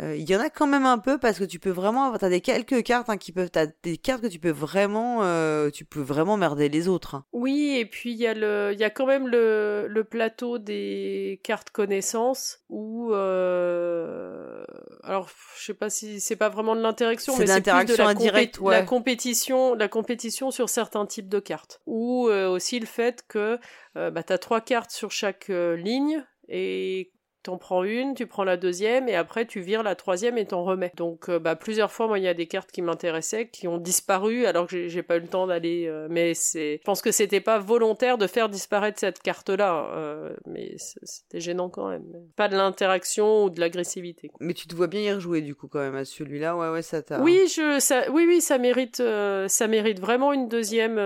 [0.00, 2.28] Euh, il y en a quand même un peu parce que tu peux vraiment, t'as
[2.28, 5.84] des quelques cartes hein, qui peuvent, t'as des cartes que tu peux vraiment, euh, tu
[5.84, 7.16] peux vraiment merder les autres.
[7.16, 7.24] Hein.
[7.32, 10.58] Oui, et puis il y a le, il y a quand même le, le plateau
[10.58, 14.64] des cartes connaissances où, euh...
[15.02, 18.08] alors je sais pas si c'est pas vraiment de l'interaction, mais c'est plus de la,
[18.08, 21.80] indirecte, la compétition, la compétition sur certains types de cartes.
[21.86, 23.58] Ou euh, aussi le fait que
[23.94, 27.10] bah, t'as trois cartes sur chaque ligne et
[27.48, 30.64] T'en prends une, tu prends la deuxième, et après tu vires la troisième et t'en
[30.64, 30.92] remets.
[30.96, 33.78] Donc euh, bah, plusieurs fois, moi, il y a des cartes qui m'intéressaient, qui ont
[33.78, 35.86] disparu, alors que j'ai pas eu le temps d'aller...
[35.86, 36.76] Euh, mais c'est...
[36.76, 41.70] Je pense que c'était pas volontaire de faire disparaître cette carte-là, euh, mais c'était gênant
[41.70, 42.04] quand même.
[42.36, 44.30] Pas de l'interaction ou de l'agressivité.
[44.40, 46.82] Mais tu te vois bien y rejouer, du coup, quand même, à celui-là, ouais, ouais,
[46.82, 47.18] ça t'a...
[47.22, 50.98] Oui, je, ça, oui, oui, ça mérite, ça mérite vraiment une deuxième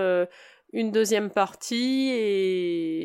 [0.73, 3.02] une deuxième partie et,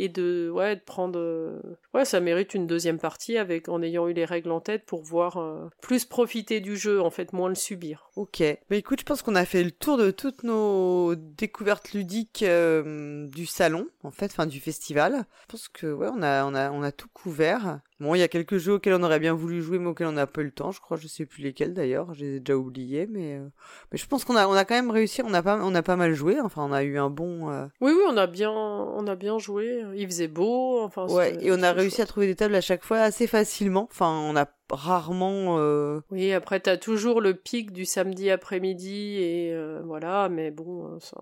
[0.00, 1.60] et de ouais de prendre
[1.94, 5.02] ouais ça mérite une deuxième partie avec en ayant eu les règles en tête pour
[5.02, 8.10] voir euh, plus profiter du jeu en fait moins le subir.
[8.16, 8.40] Ok.
[8.40, 13.26] Mais écoute je pense qu'on a fait le tour de toutes nos découvertes ludiques euh,
[13.28, 15.24] du salon en fait enfin du festival.
[15.42, 18.22] Je pense que ouais on a on a on a tout couvert Bon, il y
[18.22, 20.44] a quelques jeux auxquels on aurait bien voulu jouer, mais auxquels on n'a pas eu
[20.44, 20.70] le temps.
[20.70, 22.14] Je crois, je sais plus lesquels d'ailleurs.
[22.14, 23.46] J'ai déjà oublié, mais euh,
[23.92, 25.20] mais je pense qu'on a on a quand même réussi.
[25.22, 26.40] On a pas on a pas mal joué.
[26.40, 27.50] Enfin, on a eu un bon.
[27.50, 29.84] Euh, oui, oui, on a bien on a bien joué.
[29.94, 30.80] Il faisait beau.
[30.80, 31.06] Enfin.
[31.08, 33.86] Ouais, et on a réussi à trouver des tables à chaque fois assez facilement.
[33.90, 35.56] Enfin, on a rarement.
[35.58, 36.00] Euh...
[36.10, 41.18] Oui, après t'as toujours le pic du samedi après-midi et euh, voilà, mais bon, ça,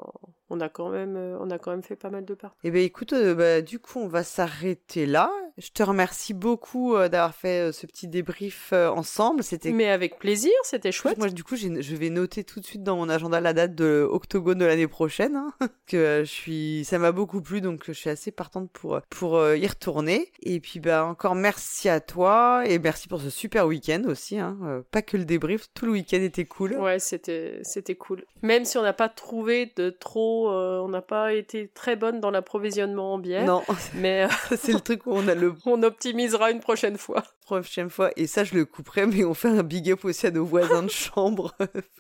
[0.51, 2.59] on a quand même, on a quand même fait pas mal de parties.
[2.65, 5.31] Eh ben écoute, bah, du coup, on va s'arrêter là.
[5.59, 9.43] Je te remercie beaucoup euh, d'avoir fait euh, ce petit débrief euh, ensemble.
[9.43, 11.19] C'était mais avec plaisir, c'était chouette.
[11.19, 14.07] Moi, du coup, je vais noter tout de suite dans mon agenda la date de
[14.09, 15.35] Octogone de l'année prochaine.
[15.35, 15.53] Hein,
[15.89, 19.67] que je suis, ça m'a beaucoup plu, donc je suis assez partante pour pour y
[19.67, 20.31] retourner.
[20.43, 24.39] Et puis, bah encore merci à toi et merci pour ce super week-end aussi.
[24.39, 24.85] Hein.
[24.93, 26.75] pas que le débrief, tout le week-end était cool.
[26.75, 28.25] Ouais, c'était c'était cool.
[28.43, 32.31] Même si on n'a pas trouvé de trop, on n'a pas été très bonne dans
[32.31, 33.45] l'approvisionnement en bière.
[33.45, 33.63] Non,
[33.95, 37.25] mais c'est le truc où on a le on optimisera une prochaine fois.
[37.49, 38.11] Prochaine fois.
[38.17, 40.83] Et ça, je le couperai, mais on fait un big up aussi à nos voisins
[40.83, 41.55] de chambre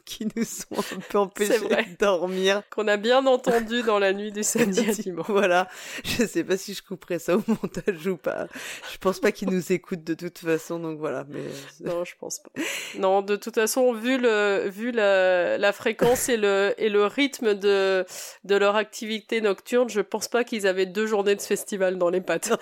[0.05, 2.61] qui nous sont un peu empêchés de dormir.
[2.69, 5.25] Qu'on a bien entendu dans la nuit du samedi à dimanche.
[5.27, 5.67] Voilà.
[6.05, 8.47] Je sais pas si je couperai ça au montage ou pas.
[8.93, 11.25] Je pense pas qu'ils nous écoutent de toute façon, donc voilà.
[11.31, 11.41] Mais...
[11.81, 12.51] Non, je pense pas.
[12.99, 17.55] Non, de toute façon, vu le, vu la, la fréquence et le, et le rythme
[17.55, 18.05] de,
[18.45, 22.21] de leur activité nocturne, je pense pas qu'ils avaient deux journées de festival dans les
[22.21, 22.53] pattes.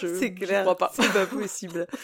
[0.00, 0.62] Je, c'est clair.
[0.62, 0.92] Crois pas.
[0.94, 1.88] C'est pas possible.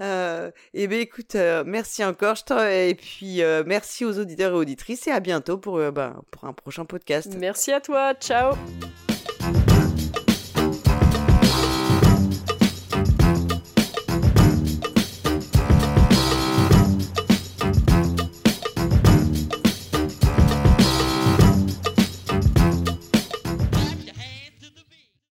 [0.00, 2.36] euh, et eh ben écoute, euh, merci encore.
[2.70, 6.44] Et puis euh, merci aux auditeurs et auditrices et à bientôt pour, euh, ben, pour
[6.44, 7.34] un prochain podcast.
[7.38, 8.14] Merci à toi.
[8.14, 8.54] Ciao.